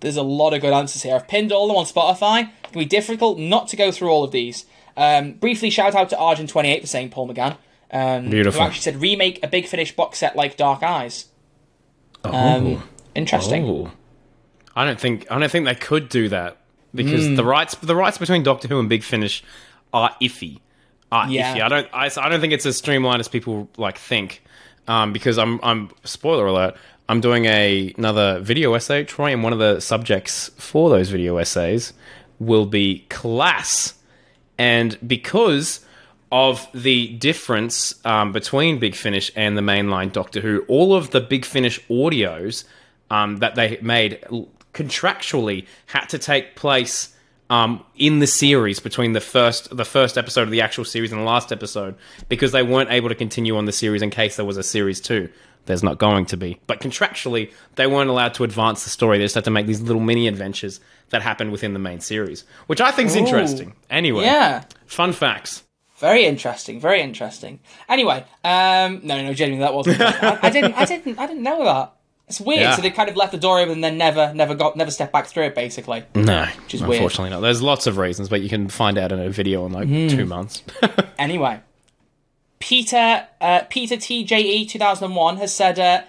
[0.00, 1.14] There's a lot of good answers here.
[1.14, 1.84] I've pinned all of them on
[2.16, 2.48] Spotify.
[2.64, 4.64] It can be difficult not to go through all of these.
[4.96, 7.56] Um, briefly, shout out to Argent28 for saying Paul McGann.
[7.92, 8.60] Um, Beautiful.
[8.60, 11.26] Who actually said remake a Big Finish box set like Dark Eyes.
[12.24, 12.82] Um,
[13.14, 13.64] interesting.
[13.64, 13.92] Oh.
[14.76, 16.58] I don't think I don't think they could do that
[16.94, 17.34] because Hmm.
[17.34, 19.42] the rights the rights between Doctor Who and Big Finish
[19.92, 20.60] are iffy.
[21.10, 21.54] Are Yeah.
[21.56, 21.62] iffy.
[21.62, 24.42] I don't I, I don't think it's as streamlined as people like think.
[24.86, 26.74] Um, because I'm I'm spoiler alert.
[27.08, 31.36] I'm doing a another video essay, Troy, and one of the subjects for those video
[31.38, 31.92] essays
[32.38, 33.94] will be class.
[34.60, 35.80] And because
[36.30, 41.20] of the difference um, between Big Finish and the mainline Doctor Who, all of the
[41.22, 42.64] Big Finish audios
[43.10, 44.22] um, that they made
[44.74, 47.16] contractually had to take place
[47.48, 51.22] um, in the series between the first the first episode of the actual series and
[51.22, 51.94] the last episode
[52.28, 55.00] because they weren't able to continue on the series in case there was a series
[55.00, 55.30] two.
[55.66, 59.18] There's not going to be, but contractually they weren't allowed to advance the story.
[59.18, 60.80] They just had to make these little mini adventures
[61.10, 63.74] that happened within the main series, which I think is interesting.
[63.90, 64.64] Anyway, Yeah.
[64.86, 65.64] fun facts.
[65.98, 66.80] Very interesting.
[66.80, 67.60] Very interesting.
[67.88, 70.00] Anyway, um, no, no, genuinely, that wasn't.
[70.00, 70.72] I, I didn't.
[70.74, 71.18] I didn't.
[71.18, 71.92] I didn't know that.
[72.26, 72.60] It's weird.
[72.60, 72.76] Yeah.
[72.76, 75.12] So they kind of left the door open and then never, never got, never stepped
[75.12, 75.54] back through it.
[75.56, 76.94] Basically, No, which is weird.
[76.94, 77.40] unfortunately not.
[77.40, 80.08] There's lots of reasons, but you can find out in a video in like Hmm.
[80.08, 80.62] two months.
[81.18, 81.60] Anyway,
[82.60, 86.02] Peter uh, Peter TJE two thousand and one has said uh,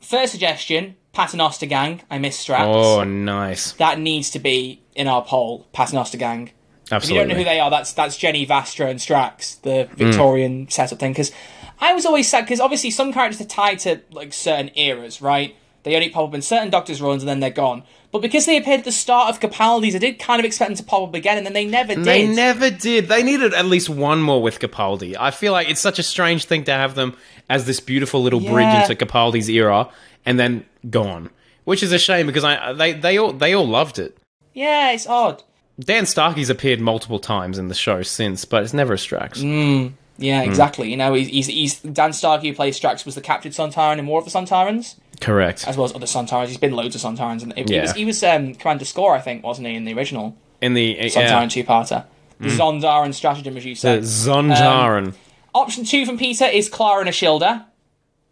[0.00, 2.00] first suggestion Paternoster Gang.
[2.10, 2.64] I miss Strax.
[2.64, 3.72] oh, nice.
[3.72, 5.66] That needs to be in our poll.
[5.72, 6.52] Paternoster Gang.
[6.92, 10.68] If you don't know who they are, that's that's Jenny Vastra and Strax, the Victorian
[10.70, 11.12] setup thing.
[11.12, 11.32] Because
[11.80, 15.54] I was always sad because obviously some characters are tied to like certain eras, right?
[15.82, 17.84] They only pop up in certain Doctor's runs and then they're gone.
[18.12, 20.76] But because they appeared at the start of Capaldi's, I did kind of expect them
[20.76, 22.04] to pop up again, and then they never did.
[22.04, 23.06] They never did.
[23.06, 25.16] They needed at least one more with Capaldi.
[25.18, 27.16] I feel like it's such a strange thing to have them
[27.48, 29.88] as this beautiful little bridge into Capaldi's era
[30.26, 31.30] and then gone,
[31.64, 34.18] which is a shame because I they they all they all loved it.
[34.54, 35.42] yeah, it's odd.
[35.78, 39.38] Dan Starkey's appeared multiple times in the show since, but it's never a Strax.
[39.42, 39.92] Mm.
[40.20, 40.50] Yeah, hmm.
[40.50, 40.90] exactly.
[40.90, 44.06] You know, he's, he's, he's Dan Starkey who plays Strax was the captured Sontaran in
[44.06, 45.66] War of the Sun Sontarans, Correct.
[45.66, 46.48] as well as other Sun Sontarans.
[46.48, 47.82] He's been loads of Sontarans, and he Yeah.
[47.82, 50.96] was he was um, Commander Skorr, I think, wasn't he, in the original In the
[51.04, 52.04] Sontaran yeah, two-parter.
[52.38, 52.44] Hmm.
[52.48, 54.02] The Zondaran stratagem, as you the said.
[54.02, 55.08] Zonjaran.
[55.08, 55.14] Um,
[55.54, 57.64] option two from Peter is Clara and Ashildr.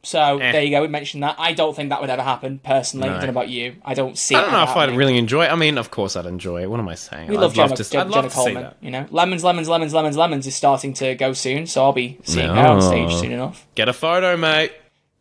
[0.05, 0.53] So Eh.
[0.53, 0.83] there you go.
[0.83, 1.37] We mentioned that.
[1.39, 3.09] I don't think that would ever happen personally.
[3.09, 3.77] I don't know about you.
[3.85, 4.35] I don't see.
[4.37, 5.53] I don't know if I'd really enjoy it.
[5.53, 6.71] I mean, of course I'd enjoy it.
[6.71, 7.29] What am I saying?
[7.29, 7.85] We I'd love Jenna, to.
[7.85, 8.75] Jenna, I'd love Jenna to see Coleman.
[8.81, 12.19] You know, lemons, lemons, lemons, lemons, lemons is starting to go soon, so I'll be
[12.23, 13.67] seeing her on stage soon enough.
[13.75, 14.73] Get a photo, mate.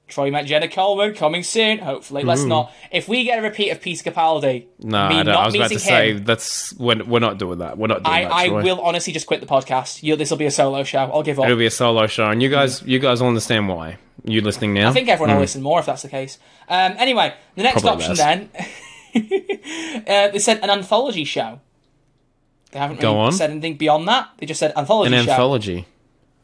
[0.08, 1.80] Troy met Jenna Coleman coming soon.
[1.80, 2.72] Hopefully, let's not.
[2.92, 5.60] If we get a repeat of Peter Capaldi, No, me I, I was about to
[5.60, 7.78] meeting say that's we're, we're not doing that.
[7.78, 8.32] We're not doing I, that.
[8.34, 8.64] I Troy.
[8.64, 10.04] will honestly just quit the podcast.
[10.04, 11.00] You, this will be a solo show.
[11.14, 11.46] I'll give up.
[11.46, 13.98] It'll be a solo show, and you guys, you guys will understand why.
[14.24, 14.90] You listening now?
[14.90, 16.38] I think everyone will listen more if that's the case.
[16.68, 18.50] Um, anyway, the next Probably option then,
[20.08, 21.60] uh, they said an anthology show.
[22.72, 23.32] They haven't really on.
[23.32, 24.30] said anything beyond that.
[24.38, 25.32] They just said anthology an show.
[25.32, 25.86] anthology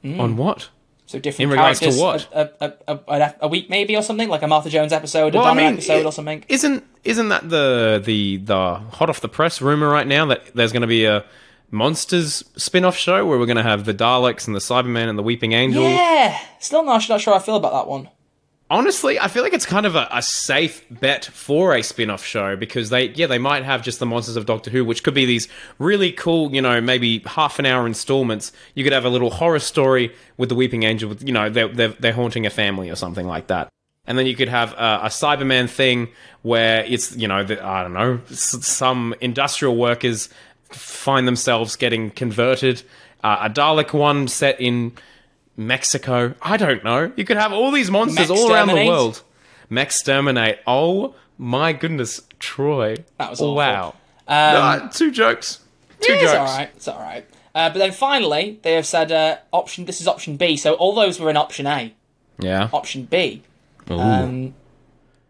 [0.03, 0.19] Mm.
[0.19, 0.67] on what?
[1.13, 2.27] So different In regards to what?
[2.33, 5.45] A, a, a, a, week maybe or something, like a Martha Jones episode, a Well,
[5.45, 6.43] I mean, episode it- or something.
[6.49, 10.71] Isn't isn't that the the the hot off the press rumor right now that there's
[10.71, 11.23] going to be a
[11.69, 15.21] monsters spin-off show where we're going to have the Daleks and the Cybermen and the
[15.21, 15.83] Weeping Angel?
[15.83, 18.09] Yeah, still not, not sure how I feel about that one.
[18.73, 22.55] Honestly, I feel like it's kind of a, a safe bet for a spin-off show
[22.55, 25.25] because they yeah, they might have just the monsters of Doctor Who, which could be
[25.25, 25.47] these
[25.77, 28.51] really cool, you know, maybe half an hour installments.
[28.73, 31.67] You could have a little horror story with the Weeping Angel with, you know, they're
[31.67, 33.69] they're, they're haunting a family or something like that.
[34.07, 36.07] And then you could have a, a Cyberman thing
[36.41, 40.29] where it's, you know, the, I don't know, some industrial workers
[40.69, 42.81] find themselves getting converted.
[43.23, 44.93] Uh, a Dalek one set in
[45.55, 46.33] Mexico.
[46.41, 47.11] I don't know.
[47.15, 49.21] You could have all these monsters all around the world.
[49.69, 50.59] Mexterminate.
[50.67, 52.97] Oh my goodness, Troy.
[53.17, 53.55] That was awful.
[53.55, 53.95] wow.
[54.27, 55.59] Uh, two jokes.
[55.99, 56.31] Two Yeah, jokes.
[56.31, 56.69] It's all right.
[56.75, 57.25] It's all right.
[57.55, 59.85] Uh, but then finally, they have said uh, option.
[59.85, 60.57] This is option B.
[60.57, 61.93] So all those were in option A.
[62.39, 62.69] Yeah.
[62.73, 63.43] Option B.
[63.89, 64.55] Um,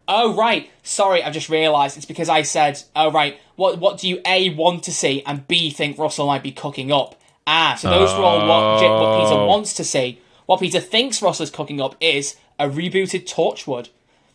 [0.07, 0.69] oh right.
[0.83, 4.49] Sorry, I've just realised it's because I said, "Oh right, what what do you A
[4.51, 7.15] want to see and B think Russell might be cooking up?"
[7.45, 9.45] Ah, so those were all what, what Peter Oh.
[9.47, 10.19] wants to see.
[10.45, 13.89] What Peter thinks Russell's cooking up is a rebooted Torchwood.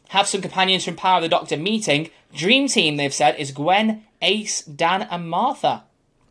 [0.08, 2.10] Have some companions from Power of the Doctor meeting.
[2.34, 5.84] Dream Team, they've said, is Gwen, Ace, Dan, and Martha.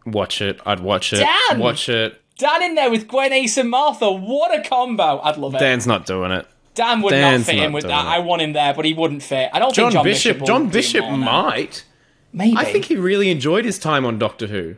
[0.05, 0.59] Watch it.
[0.65, 1.17] I'd watch it.
[1.49, 1.59] Dan!
[1.59, 2.21] Watch it.
[2.37, 4.11] Dan in there with Gwen, Ace, and Martha.
[4.11, 5.19] What a combo!
[5.21, 5.59] I'd love it.
[5.59, 6.47] Dan's not doing it.
[6.75, 8.05] Dan would Dan's not fit not in with that.
[8.05, 8.07] it.
[8.07, 9.49] I want him there, but he wouldn't fit.
[9.51, 10.33] I don't John, think John Bishop.
[10.35, 10.47] Bishop.
[10.47, 11.15] John Bishop now.
[11.17, 11.83] might.
[12.31, 12.55] Maybe.
[12.55, 14.75] I think he really enjoyed his time on Doctor Who.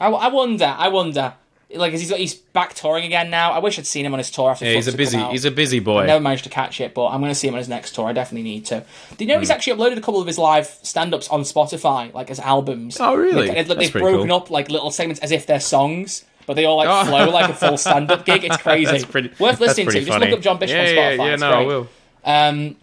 [0.00, 0.74] I, I wonder.
[0.78, 1.34] I wonder.
[1.74, 3.52] Like, he's he's back touring again now.
[3.52, 4.64] I wish I'd seen him on his tour after.
[4.66, 5.18] Yeah, he's a busy.
[5.24, 6.06] He's a busy boy.
[6.06, 8.06] Never managed to catch it, but I'm going to see him on his next tour.
[8.08, 8.84] I definitely need to.
[9.16, 9.52] Do you know he's Hmm.
[9.52, 12.98] actually uploaded a couple of his live stand-ups on Spotify, like as albums?
[13.00, 13.48] Oh, really?
[13.48, 14.36] Like, That's they've broken cool.
[14.36, 17.08] up like little segments as if they're songs, but they all like Oh.
[17.08, 18.44] flow like a full stand-up gig.
[18.44, 18.90] It's crazy.
[18.92, 19.28] That's pretty.
[19.38, 19.92] Worth that's listening to.
[19.92, 21.16] pretty Just look up John Bishop yeah, on Spotify.
[21.26, 21.66] Yeah, It's no, I great.
[21.68, 21.88] will.
[22.24, 22.76] Um,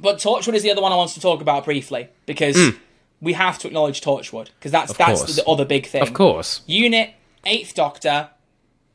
[0.00, 2.56] but Torchwood is the other one I want to talk about briefly because
[3.20, 5.26] we have to acknowledge Torchwood because that's that's Hmm.
[5.26, 5.36] course.
[5.36, 6.02] the other big thing.
[6.02, 6.60] Of course.
[6.66, 7.10] Unit
[7.44, 8.30] Eighth Doctor,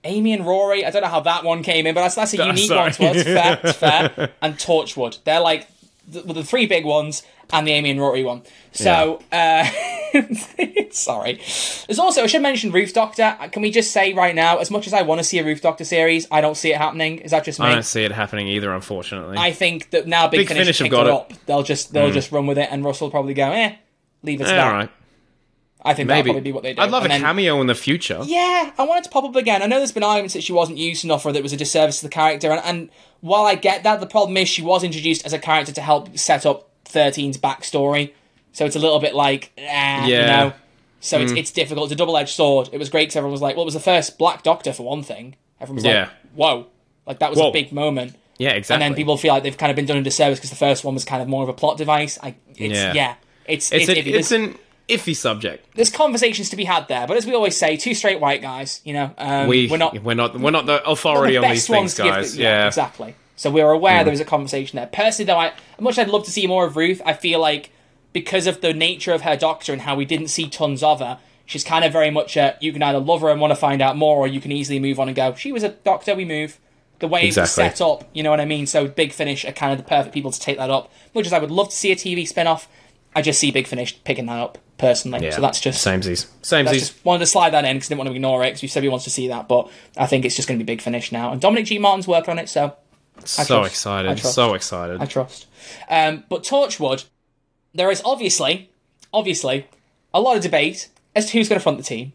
[0.04, 0.86] Amy and Rory.
[0.86, 2.92] I don't know how that one came in, but that's that's a Oh, unique sorry.
[2.92, 3.24] one to us.
[3.24, 4.30] Fair, fair.
[4.42, 5.68] And Torchwood, they're like
[6.08, 8.42] the, the three big ones and the Amy and Rory one.
[8.72, 9.66] So, uh,
[10.92, 11.34] sorry.
[11.88, 13.38] There's also I should mention Ruth Doctor.
[13.52, 15.62] Can we just say right now, as much as I want to see a Ruth
[15.62, 17.20] Doctor series, I don't see it happening.
[17.20, 17.68] Is that just me?
[17.68, 19.38] I don't see it happening either, unfortunately.
[19.38, 21.14] I think that now Big, Big Finish, Finish have got it.
[21.14, 21.34] up.
[21.46, 23.76] They'll just they'll just run with it, and Russell will probably go, eh,
[24.24, 24.68] leave it to Yeah, that.
[24.68, 24.90] all right.
[25.86, 26.82] I think that'll probably be what they do.
[26.82, 28.22] I'd love And a then- cameo in the future.
[28.26, 29.62] Yeah, I want it to pop up again.
[29.62, 31.58] I know there's been arguments that she wasn't used enough or that it was a
[31.58, 32.90] disservice to the character, and, and
[33.22, 36.18] while I get that, the problem is she was introduced as a character to help
[36.18, 38.14] set up 13's backstory.
[38.54, 40.54] So it's a little bit like, ah, you know.
[41.00, 41.86] So it's it's difficult.
[41.88, 42.70] It's a double edged sword.
[42.72, 44.84] It was great because everyone was like, well, it was the first Black Doctor for
[44.84, 45.36] one thing.
[45.60, 46.02] Everyone was Yeah.
[46.02, 46.68] like, whoa,
[47.06, 47.50] like that was Whoa.
[47.50, 48.16] a big moment.
[48.38, 48.74] Yeah, exactly.
[48.86, 50.84] and then people feel like they've kind of been done a disservice because the first
[50.84, 52.18] one was kind of more of a plot device.
[52.24, 52.94] I, it's, yeah.
[52.94, 53.16] Yeah.
[53.46, 54.14] it's it's, it's, a, iffy.
[54.14, 54.56] it's an
[54.90, 55.66] iffy subject.
[55.76, 58.82] there's conversations to be had there, but as we always say, two straight white guys,
[58.84, 61.52] you know, um, We we're not we're not we're not the not authority the on
[61.52, 62.36] these things, guys.
[62.36, 62.68] the- yeah.
[62.68, 63.16] exactly.
[63.36, 64.88] So we were aware there was a conversation there.
[64.88, 67.72] Personally, though, I much I'd love to see more of Ruth, I feel like
[68.12, 71.18] because of the nature of her doctor and how we didn't see tons of her,
[71.46, 73.82] she's kind of very much a you can either love her and want to find
[73.82, 75.34] out more, or you can easily move on and go.
[75.34, 76.60] She was a doctor, we move.
[77.00, 77.52] The way Exactly.
[77.64, 78.66] set up, you know what I mean.
[78.66, 80.90] So Big Finish are kind of the perfect people to take that up.
[81.14, 82.70] Much as I would love to see a TV spin off,
[83.16, 85.24] I just see Big Finish picking that up personally.
[85.24, 85.32] Yeah.
[85.32, 86.28] So that's just samesies.
[86.42, 86.74] that's Samesies.
[86.80, 88.84] just wanted to slide that in because didn't want to ignore it because we said
[88.84, 91.12] we wanted to see that, but I think it's just going to be Big Finish
[91.12, 91.32] now.
[91.32, 91.80] And Dominic G.
[91.80, 92.76] Martin's working on it, so
[93.26, 93.72] so trust.
[93.72, 94.20] Excited.
[94.20, 95.02] So excited.
[95.02, 95.48] I trust.
[95.90, 97.06] Um, but Torchwood,
[97.74, 98.70] there is obviously,
[99.14, 99.68] obviously,
[100.14, 102.14] a lot of debate as to who's going to front the team.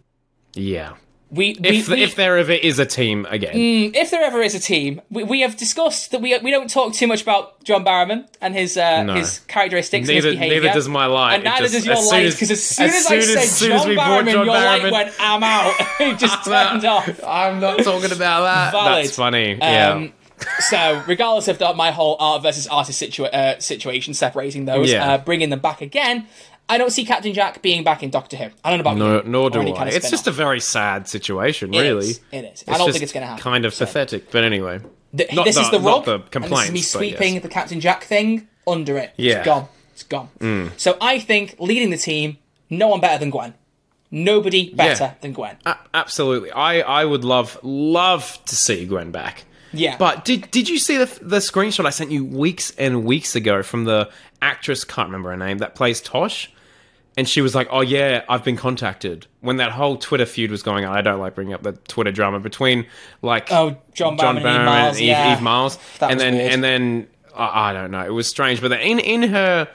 [0.55, 0.95] yeah.
[1.31, 3.53] We, we, If we- if there ever is a team again.
[3.55, 6.95] if there ever is a team, we, we have discussed that we we don't talk
[6.95, 9.15] too much about John Barrowman and his uh, No.
[9.15, 10.63] his characteristics Neither, and his behavior.
[10.63, 11.35] neither does my life.
[11.35, 13.61] and neither just- does your as light, because as soon as, soon I said as
[13.61, 15.75] John Barrowman, John your light went, I'm out.
[16.01, 17.23] it just turned off.
[17.23, 18.73] I'm not talking about that.
[18.73, 19.05] Valid.
[19.05, 19.57] That's funny.
[19.61, 19.91] yeah.
[19.93, 20.13] Um,
[20.61, 25.15] so, regardless of the, my whole art versus artist situa- uh, situation, separating those, Yeah.
[25.15, 26.27] uh, bringing them back again,
[26.69, 28.45] I don't see Captain Jack being back in Doctor Who.
[28.63, 29.73] I don't know about No, you, nor do I.
[29.73, 32.09] kind of it's just a very sad situation, It really.
[32.11, 32.65] is, It is.
[32.69, 33.43] I don't think it's going to happen.
[33.43, 34.81] Kind of So, pathetic, but anyway.
[35.17, 36.05] th- not this the- is the rub.
[36.05, 37.43] the this is me sweeping yes.
[37.43, 39.13] the Captain Jack thing under it.
[39.17, 39.37] Yeah.
[39.37, 39.39] Mm.
[39.39, 39.69] It's gone.
[39.95, 40.03] It's
[40.43, 40.73] gone.
[40.77, 42.37] So I think leading the team,
[42.69, 43.55] no one better than Gwen.
[44.11, 45.15] Nobody better Yeah.
[45.21, 45.57] than Gwen.
[45.67, 46.51] A- absolutely.
[46.51, 49.45] I, I would love love to see Gwen back.
[49.73, 49.97] Yeah.
[49.99, 53.63] But did did you see the the screenshot I sent you weeks and weeks ago
[53.63, 54.09] from the
[54.41, 56.51] actress can't remember her name that plays Tosh?
[57.19, 60.63] And she was like, "Oh yeah, I've been contacted." When that whole Twitter feud was
[60.63, 62.87] going on, I don't like bringing up the Twitter drama between
[63.23, 65.33] like Oh, John Barrowman and Eve Miles, Eve, yeah.
[65.35, 66.53] Eve Miles, That and then weird.
[66.53, 68.61] and then I I don't know, it was strange.
[68.61, 69.67] But then in in her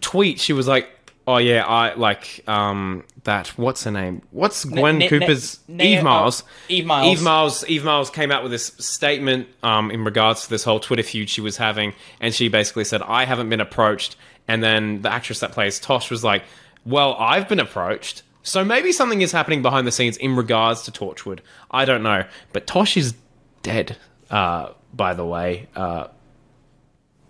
[0.00, 0.88] tweet, she was like,
[1.28, 3.46] "Oh yeah, I like um that.
[3.56, 4.22] What's her name?
[4.32, 6.42] What's Gwen N- N- Cooper's N- Eve oh, Miles?
[6.68, 7.06] Eve Miles.
[7.06, 7.64] Eve Miles.
[7.68, 11.30] Eve Miles came out with this statement um, in regards to this whole Twitter feud
[11.30, 14.16] she was having, and she basically said, "I haven't been approached."
[14.48, 16.42] And then the actress that plays Tosh was like,
[16.84, 20.90] "Well, I've been approached." So maybe something is happening behind the scenes in regards to
[20.90, 21.40] Torchwood.
[21.70, 23.14] I don't know, but Tosh is
[23.62, 23.96] dead.
[24.30, 26.08] Uh, by the way, uh,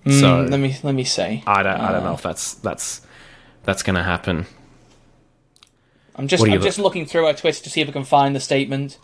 [0.08, 1.42] so Let me let me see.
[1.46, 1.78] I don't.
[1.78, 3.02] I don't know if that's that's
[3.64, 4.46] that's gonna happen.
[6.16, 7.92] I'm just What do you I'm just looking through her Twitter to see if I
[7.92, 8.98] can find the statement.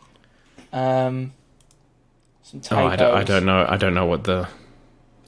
[0.72, 1.32] Um,
[2.42, 3.66] some Oh, I don't, I don't know.
[3.68, 4.48] I don't know what the.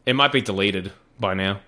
[0.07, 1.61] It might be deleted by now.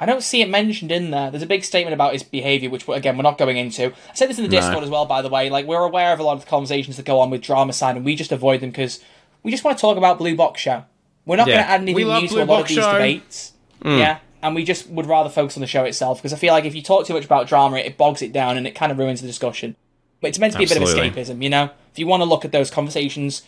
[0.00, 1.30] I don't see it mentioned in there.
[1.30, 3.86] There's a big statement about his behaviour, which again we're not going into.
[3.86, 5.50] I said this in the Discord as well, by the way.
[5.50, 7.96] Like we're aware of a lot of the conversations that go on with drama side,
[7.96, 9.00] and we just avoid them because
[9.42, 10.84] we just want to talk about Blue Box Show.
[11.26, 11.54] We're not Yeah.
[11.54, 12.84] going to add anything love new to a lot of Box these Show.
[12.84, 12.92] Mm.
[12.92, 13.52] debates.
[13.84, 16.64] Yeah, and we just would rather focus on the show itself because I feel like
[16.64, 18.98] if you talk too much about drama, it bogs it down and it kind of
[18.98, 19.74] ruins the discussion.
[20.20, 21.70] But it's meant to be a bit of escapism, you know.
[21.92, 23.42] If you want to look at those conversations,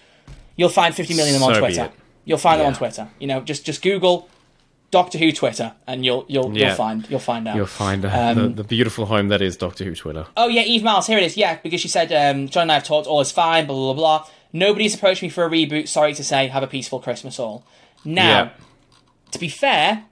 [0.57, 1.91] you'll find 50 million of them on So be Twitter.
[2.25, 3.09] You'll find them on Twitter.
[3.19, 4.29] You know, just just Google
[4.91, 6.69] Doctor Who Twitter, and you'll you'll Yeah.
[6.69, 7.57] you'll find you'll find out.
[7.57, 10.27] You'll find uh, Um, the, the beautiful home that is Doctor Who Twitter.
[10.37, 11.37] Oh yeah, Eve Miles, here it is.
[11.37, 13.95] Yeah, because she said um, John and I have talked, all is fine, blah blah
[13.95, 14.27] blah.
[14.53, 15.87] Nobody's approached me for a reboot.
[15.87, 17.65] Sorry to say, have a peaceful Christmas all.
[18.05, 18.49] Now, Yeah.
[19.31, 20.05] to be fair,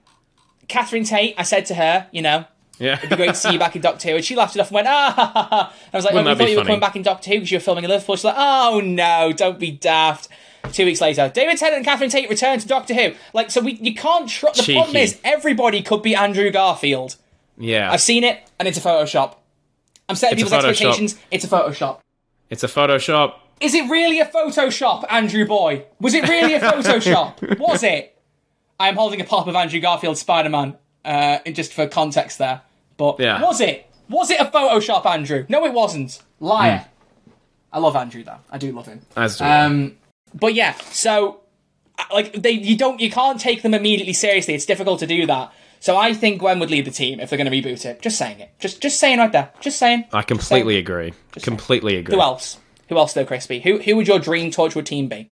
[0.69, 2.45] Catherine Tate, I said to her, you know,
[2.79, 2.97] Yeah.
[2.99, 4.67] it'd be great to see you back in Doctor Who, and she laughed it off
[4.69, 5.11] and went, ah.
[5.15, 5.73] ha, ha, ha.
[5.91, 7.51] I was like, oh, Wouldn't we thought you were coming back in Doctor Who because
[7.51, 8.15] you were filming in Liverpool.
[8.15, 10.29] She's like, oh no, don't be daft.
[10.71, 13.13] Two weeks later, David Tennant and Catherine Tate return to Doctor Who.
[13.33, 14.65] Like, so we you can't trust.
[14.65, 17.15] The problem is, everybody could be Andrew Garfield.
[17.57, 17.91] Yeah.
[17.91, 19.35] I've seen it, and it's a Photoshop.
[20.07, 20.69] I'm setting It's a people's Photoshop.
[20.69, 21.15] expectations.
[21.31, 21.99] It's a Photoshop.
[22.49, 23.35] It's a Photoshop.
[23.59, 25.85] Is it really a Photoshop, Andrew Boy?
[25.99, 27.59] Was it really a Photoshop?
[27.59, 28.17] Was it?
[28.79, 32.61] I'm holding a pop of Andrew Garfield's Spider-Man, uh, and just for context there.
[32.95, 33.41] But Yeah.
[33.41, 33.85] was it?
[34.09, 35.45] Was it a Photoshop, Andrew?
[35.49, 36.21] No, it wasn't.
[36.39, 36.85] Liar.
[37.71, 38.37] I love Andrew though.
[38.49, 39.01] I do love him.
[39.15, 39.63] As do I.
[39.65, 39.97] Um,
[40.33, 41.41] but yeah, so
[41.97, 44.53] uh, like they, you don't, you can't take them immediately seriously.
[44.53, 45.53] It's difficult to do that.
[45.79, 48.01] So I think Gwen would lead the team if they're going to reboot it.
[48.01, 48.51] Just saying it.
[48.59, 49.51] Just, just saying right there.
[49.61, 50.05] Just saying.
[50.11, 51.13] I completely agree.
[51.41, 52.15] Completely agree.
[52.15, 52.57] Who else?
[52.89, 53.61] Who else though, Crispy?
[53.61, 55.29] Who, who would your dream Torchwood team be?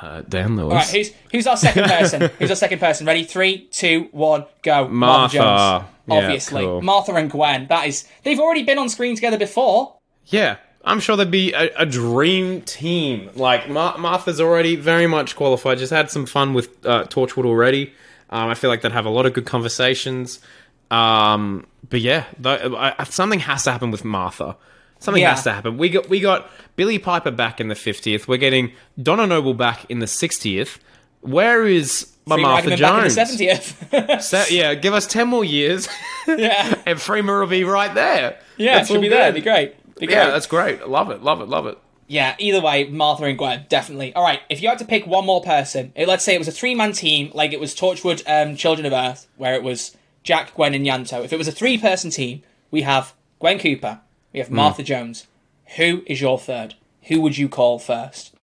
[0.00, 0.72] Uh, Dan Lewis.
[0.72, 2.30] All right, who's who's our second person?
[2.38, 3.06] who's our second person?
[3.06, 3.24] Ready?
[3.24, 4.86] Three, two, one, go.
[4.86, 5.36] Martha.
[5.36, 5.84] Jones.
[6.06, 6.82] Yeah, Obviously, cool.
[6.82, 7.66] Martha and Gwen.
[7.66, 8.06] That is.
[8.22, 9.98] They've already been on screen together before.
[10.26, 10.56] Yeah,
[10.88, 13.30] I'm sure there'd be a, a dream team.
[13.34, 15.78] Like Mar- Martha's already very much qualified.
[15.78, 17.92] Just had some fun with uh, Torchwood already.
[18.30, 20.40] Um, I feel like they'd have a lot of good conversations.
[20.90, 24.56] Um, but yeah, th- I, something has to happen with Martha.
[25.00, 25.30] Something Yeah.
[25.34, 25.78] has to happen.
[25.78, 28.26] We got we got Billie Piper back in the 50th.
[28.26, 30.78] We're getting Donna Noble back in the 60th.
[31.20, 33.14] Where is my Free Martha Ragman back in the Jones?
[33.14, 34.22] seventieth.
[34.24, 35.88] So, yeah, give us ten more years,
[36.26, 38.38] yeah, and Freema will be right there.
[38.56, 39.22] yeah, That's should all be there.
[39.28, 39.74] It'd be great.
[40.00, 40.86] Yeah, that's great.
[40.88, 41.22] Love it.
[41.22, 41.48] Love it.
[41.48, 41.78] Love it.
[42.10, 44.14] Yeah, either way, Martha and Gwen, definitely.
[44.14, 46.52] All right, if you had to pick one more person, let's say it was a
[46.52, 50.54] three man team, like it was Torchwood um, Children of Earth, where it was Jack,
[50.54, 51.22] Gwen, and Ianto.
[51.22, 54.00] If it was a three person team, we have Gwen Cooper,
[54.32, 55.26] we have Martha Jones.
[55.76, 56.76] Who is your third?
[57.04, 58.34] Who would you call first?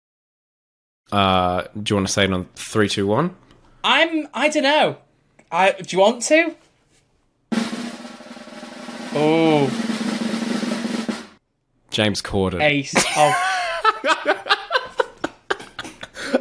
[1.12, 3.36] Uh, do you want to say it on three, two, one?
[3.84, 4.28] I'm.
[4.32, 4.98] I don't know.
[5.52, 6.56] I do you want to?
[9.18, 9.95] Oh,
[11.96, 12.62] James Corden.
[12.62, 12.94] ace.
[13.16, 13.34] Oh,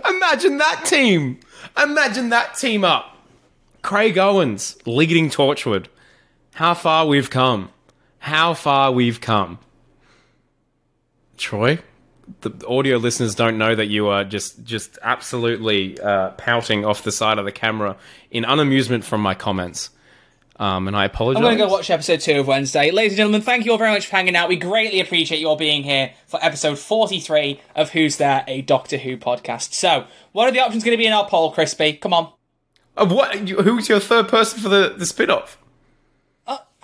[0.10, 1.38] Imagine that team.
[1.80, 3.16] Imagine that team up.
[3.82, 5.86] Craig Owens leading Torchwood.
[6.54, 7.70] How far we've come.
[8.18, 9.60] How far we've come.
[11.36, 11.78] Troy,
[12.40, 17.12] the audio listeners don't know that you are just just absolutely uh, pouting off the
[17.12, 17.96] side of the camera
[18.32, 19.90] in unamusement from my comments.
[20.56, 21.38] Um, and I apologize.
[21.38, 22.90] I'm going to go watch episode two of Wednesday.
[22.92, 24.48] Ladies and gentlemen, thank you all very much for hanging out.
[24.48, 28.96] We greatly appreciate you all being here for episode 43 of Who's There, a Doctor
[28.98, 29.72] Who podcast.
[29.74, 31.94] So, what are the options going to be in our poll, Crispy?
[31.94, 32.32] Come on.
[32.96, 33.48] Uh, what?
[33.48, 35.58] you- Who's your third person for the, the spin off?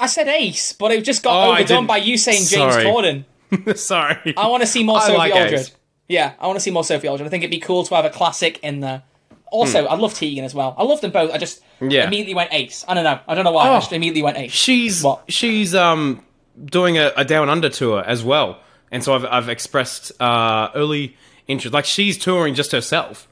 [0.02, 2.84] I said Ace, but it just got Oh, overdone by you saying James Sorry.
[2.86, 3.76] Corden.
[3.76, 4.32] Sorry.
[4.34, 5.70] I want to see more I Sophie like Aldred.
[6.08, 7.26] Yeah, I want to see more Sophie Aldred.
[7.26, 9.02] I think it'd be cool to have a classic in there.
[9.50, 10.74] Also, I love Tegan as well.
[10.78, 11.32] I love them both.
[11.32, 11.90] I just Hmm.
[11.90, 12.06] Yeah.
[12.06, 12.84] immediately went Ace.
[12.86, 13.18] I don't know.
[13.26, 13.66] I don't know why.
[13.68, 13.78] I Oh.
[13.80, 14.52] just immediately went Ace.
[14.52, 15.24] She's What?
[15.28, 16.24] she's um
[16.64, 18.58] doing a, a down under tour as well,
[18.90, 21.16] and so I've I've expressed uh early
[21.48, 21.72] interest.
[21.74, 23.26] Like she's touring just herself,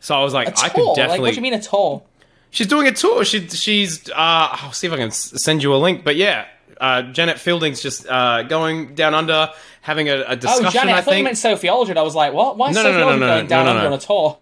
[0.00, 1.20] so I was like, I could Like, definitely.
[1.20, 2.02] what do you mean a tour?
[2.50, 3.24] She's doing a tour.
[3.24, 6.04] She she's uh I'll see if I can send you a link.
[6.04, 6.46] But yeah,
[6.80, 9.50] uh Janet Fielding's just uh going down under,
[9.82, 10.70] having a, a Oh.
[10.70, 11.98] Janet, I, I thought you meant Sophie Aldred.
[11.98, 12.56] I was like, what?
[12.56, 13.86] Why is No, Sophie no, no, Aldred no, going no, down no, under no.
[13.88, 14.38] on a tour?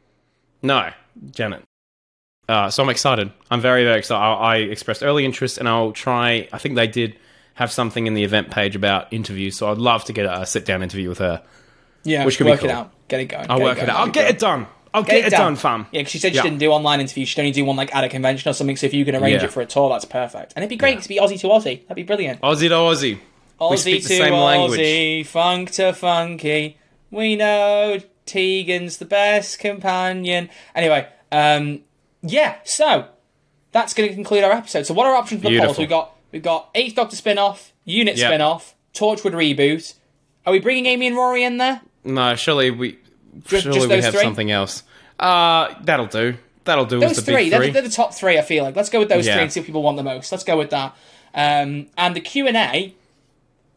[0.63, 0.91] no,
[1.31, 1.63] Janet.
[2.49, 3.31] Uh, so I'm excited.
[3.51, 4.21] I'm very very excited.
[4.21, 6.49] I, I expressed early interest, and I'll try.
[6.53, 7.17] I think they did
[7.55, 10.65] have something in the event page about interviews, so I'd love to get a sit
[10.65, 11.43] down interview with her.
[12.05, 12.69] Yeah, Which could be cool.
[12.69, 12.93] it out.
[13.09, 13.47] Get it going.
[13.49, 13.89] I'll Get work going.
[13.89, 13.97] it out.
[14.01, 14.67] I'll Get get it done.
[14.95, 15.87] I'll get, it done, fam.
[15.91, 16.43] Yeah, because she said she Yeah.
[16.43, 17.29] didn't do online interviews.
[17.29, 18.77] She'd only do one like at a convention or something.
[18.77, 19.47] So if you can arrange Yeah.
[19.47, 20.53] it for a tour, that's perfect.
[20.55, 21.83] And it'd be great to be Aussie to Aussie.
[21.83, 22.43] That'd be brilliant.
[22.43, 23.19] Aussie to Aussie.
[23.59, 24.81] Aussie speak the to same language.
[24.81, 26.77] Aussie, funk to funky.
[27.11, 30.49] We know Tegan's the best companion.
[30.75, 31.81] Anyway, um,
[32.23, 32.57] yeah.
[32.65, 33.07] So
[33.73, 34.87] that's going to conclude our episode.
[34.87, 35.79] So what are our options for the polls?
[35.79, 38.29] We've got we've got Eighth Doctor spin off, Unit Yep.
[38.29, 39.95] spin off, Torchwood reboot.
[40.47, 41.81] Are we bringing Amy and Rory in there?
[42.05, 42.99] No, surely we
[43.47, 44.23] Just- surely just we have three?
[44.23, 44.83] something else.
[45.21, 46.35] Uh, that'll do.
[46.65, 48.39] That'll do Those the three, they're, 3 they're the top three.
[48.39, 49.35] I feel like let's go with those Yeah.
[49.35, 50.31] three and see what people want the most.
[50.33, 50.97] Let's go with that.
[51.35, 52.95] Um, and the Q and A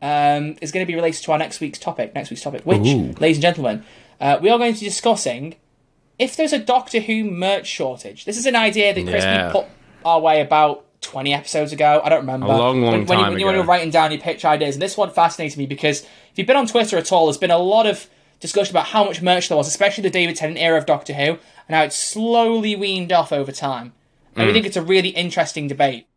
[0.02, 2.14] um, is going to be related to our next week's topic.
[2.14, 3.14] Next week's topic, which, Ooh.
[3.20, 3.84] ladies and gentlemen,
[4.20, 5.56] uh, we are going to be discussing
[6.18, 8.26] if there's a Doctor Who merch shortage.
[8.26, 9.52] This is an idea that Crispy Yeah.
[9.52, 9.66] put
[10.04, 12.02] our way about 20 episodes ago.
[12.04, 12.48] I don't remember.
[12.48, 14.76] A long, long when, when, you, time when you were writing down your pitch ideas,
[14.76, 17.52] and this one fascinated me because if you've been on Twitter at all, there's been
[17.52, 18.08] a lot of
[18.40, 21.38] discussion about how much merch there was, especially the David Tennant era of Doctor Who,
[21.68, 23.94] and how it's slowly weaned off over time.
[24.36, 26.08] And we think it's a really interesting debate.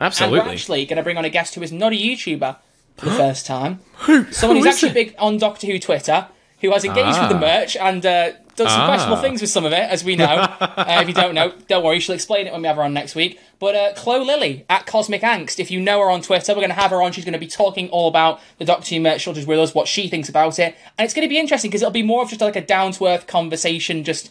[0.00, 0.38] Absolutely.
[0.38, 2.56] And we're actually going to bring on a guest who is not a YouTuber
[2.96, 3.80] for the first time.
[4.00, 4.30] Who?
[4.32, 4.94] Someone who's Who actually it?
[4.94, 6.28] big on Doctor Who Twitter,
[6.60, 7.40] who has engaged with the Ah.
[7.40, 8.86] merch and uh, done some Ah.
[8.86, 10.24] questionable things with some of it, as we know.
[10.60, 12.94] uh, if you don't know, don't worry, she'll explain it when we have her on
[12.94, 13.38] next week.
[13.58, 16.68] But uh, Chloe Lilly at Cosmic Angst, if you know her on Twitter, we're going
[16.70, 17.12] to have her on.
[17.12, 19.88] She's going to be talking all about the Doctor Who merch shortage with us, what
[19.88, 20.74] she thinks about it.
[20.98, 22.92] And it's going to be interesting because it'll be more of just like a down
[22.92, 24.30] to earth conversation, just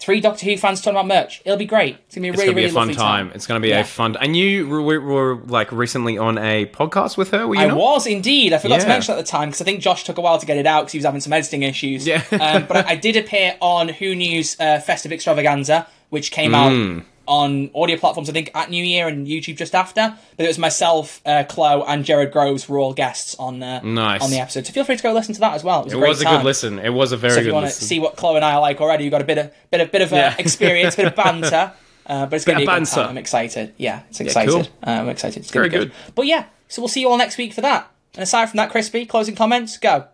[0.00, 1.42] three Doctor Who fans talking about merch.
[1.44, 1.96] It'll be great.
[2.06, 3.32] It's going to be a It's really, gonna be really a fun lovely time.
[3.34, 3.80] It's gonna be Yeah.
[3.80, 4.16] a fun.
[4.16, 7.46] And you were, were like recently on a podcast with her.
[7.46, 7.76] Were you I not?
[7.76, 8.52] was indeed.
[8.52, 10.46] I forgot to mention at the time because I think Josh took a while to
[10.46, 12.06] get it out because he was having some editing issues.
[12.06, 12.24] Yeah.
[12.32, 16.72] um, but I, I did appear on Who News uh, Festive Extravaganza, which came out
[16.72, 17.04] Mm.
[17.26, 20.16] On audio platforms, I think, at New Year and YouTube just after.
[20.36, 24.22] But it was myself, uh, Chloe, and Jared Groves were all guests on uh, Nice.
[24.22, 24.66] on the episode.
[24.66, 25.82] So feel free to go listen to that as well.
[25.82, 26.78] It was a It great was a good listen.
[26.80, 27.86] It was a very So if good you want to listen.
[27.86, 29.92] see what Chloe and I are like already, you've got a bit of bit of
[29.92, 30.34] bit of uh, Yeah.
[30.38, 31.72] experience, bit of banter.
[32.06, 32.94] Uh, but it's going to be a of good banter.
[33.02, 33.08] time.
[33.10, 33.72] I'm excited.
[33.76, 34.50] Yeah, it's excited.
[34.50, 34.62] cool.
[34.84, 35.42] Uh, I'm excited.
[35.42, 35.94] It's gonna Very be good.
[36.16, 37.88] But yeah, so we'll see you all next week for that.
[38.14, 40.06] And aside from that, Crispy, closing comments, go.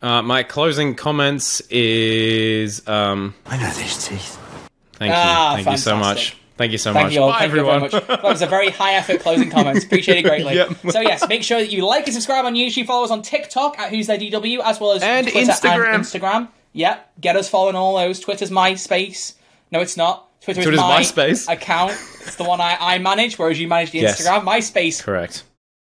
[0.00, 4.38] Uh, my closing comments is um, I know these teeth.
[4.98, 7.14] Thank you, Ah, thank you so much, thank you so Thank much.
[7.14, 7.30] you all.
[7.30, 7.82] Bye Thank everyone.
[7.84, 8.08] you very much.
[8.08, 9.84] That was a very high effort closing comments.
[9.84, 10.54] Appreciate it greatly.
[10.56, 10.70] Yep.
[10.90, 12.86] So yes, make sure that you like and subscribe on YouTube.
[12.86, 15.94] Follow us on TikTok at Who's There DW as well as And Twitter Instagram.
[15.94, 16.48] and Instagram.
[16.72, 18.20] Yep, get us following all those.
[18.20, 19.34] Twitter's MySpace.
[19.72, 20.26] No, it's not.
[20.40, 21.52] Twitter Twitter's is my MySpace.
[21.52, 21.92] account.
[21.92, 24.20] It's the one I, I manage, whereas you manage the Yes.
[24.26, 24.44] Instagram.
[24.44, 25.02] MySpace.
[25.02, 25.44] Correct.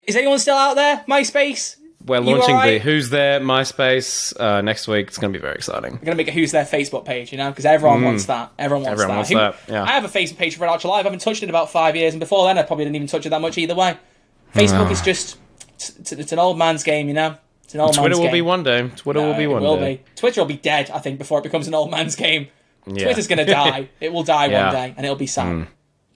[0.03, 1.03] Is anyone still out there?
[1.07, 1.75] MySpace.
[2.09, 2.79] We're launching the?
[2.79, 5.07] Who's There MySpace uh, next week.
[5.07, 5.93] It's going to be very exciting.
[5.93, 8.51] We're gonna make a Who's There Facebook page, you know, because everyone wants that.
[8.59, 9.03] Everyone wants Mm.
[9.03, 9.39] Everyone that.
[9.39, 9.83] wants that, yeah.
[9.83, 11.05] I have a Facebook page for Red Archer Live.
[11.05, 13.07] I haven't touched it in about five years, and before then, I probably didn't even
[13.07, 13.97] touch it that much either way.
[14.53, 14.91] Facebook Ah.
[14.91, 15.37] is just
[15.75, 17.35] it's, it's an old man's game, you know.
[17.63, 18.33] It's an old Twitter man's will game.
[18.33, 18.89] be one day.
[18.95, 19.97] Twitter will be one will day.
[19.97, 20.03] be.
[20.15, 22.47] Twitter will be dead, I think, before it becomes an old man's game.
[22.87, 23.03] Yeah.
[23.05, 23.89] Twitter's gonna die.
[24.01, 24.61] it will die Yeah.
[24.61, 24.65] Mm.
[24.65, 25.67] one day, and it'll be sad.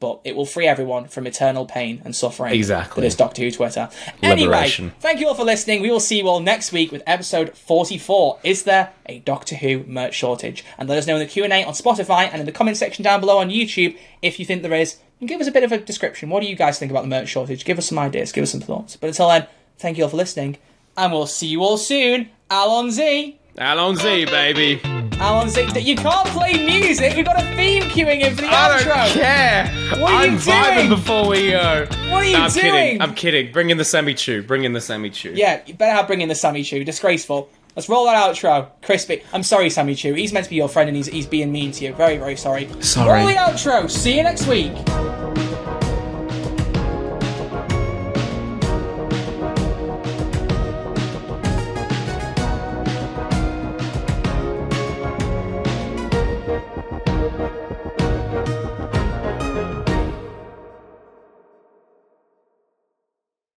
[0.04, 2.54] But it will free everyone from eternal pain and suffering.
[2.54, 3.00] Exactly.
[3.00, 3.88] That is Doctor Who Twitter.
[4.22, 4.88] Liberation.
[4.88, 5.82] Anyway, thank you all for listening.
[5.82, 8.40] We will see you all next week with episode 44.
[8.44, 10.66] Is there a Doctor Who merch shortage?
[10.78, 13.22] And let us know in the Q&A on Spotify and in the comment section down
[13.22, 14.98] below on YouTube if you think there is.
[15.22, 16.30] And give us a bit of a description.
[16.30, 17.64] What do you guys think about the merch shortage?
[17.64, 18.34] Give us some ideas.
[18.34, 18.98] Give us some thoughts.
[18.98, 19.48] But until then,
[19.78, 20.58] thank you all for listening.
[20.98, 22.28] And we'll see you all soon.
[22.52, 23.38] Allons-y.
[23.58, 24.80] Allons-y, baby.
[25.20, 25.78] Allons-y.
[25.80, 27.16] You can't play music.
[27.16, 28.86] We've got a theme queuing in for the I outro.
[28.86, 29.68] don't care.
[30.02, 30.90] What are I'm you vibing doing?
[30.90, 31.86] before we go.
[32.10, 32.64] What are you No, I'm doing?
[32.64, 33.02] kidding.
[33.02, 33.52] I'm kidding.
[33.52, 34.42] Bring in the Sammy Chu.
[34.42, 35.32] Bring in the Sammy Chu.
[35.36, 36.84] Yeah, you better have bring in the Sammy Chu.
[36.84, 37.48] Disgraceful.
[37.76, 38.70] Let's roll that outro.
[38.82, 39.22] Crispy.
[39.34, 40.14] I'm sorry, Sammy Chu.
[40.14, 41.94] He's meant to be your friend and he's, he's being mean to you.
[41.94, 42.68] Very, very sorry.
[42.82, 43.20] Sorry.
[43.20, 43.90] Roll the outro.
[43.90, 44.72] See you next week.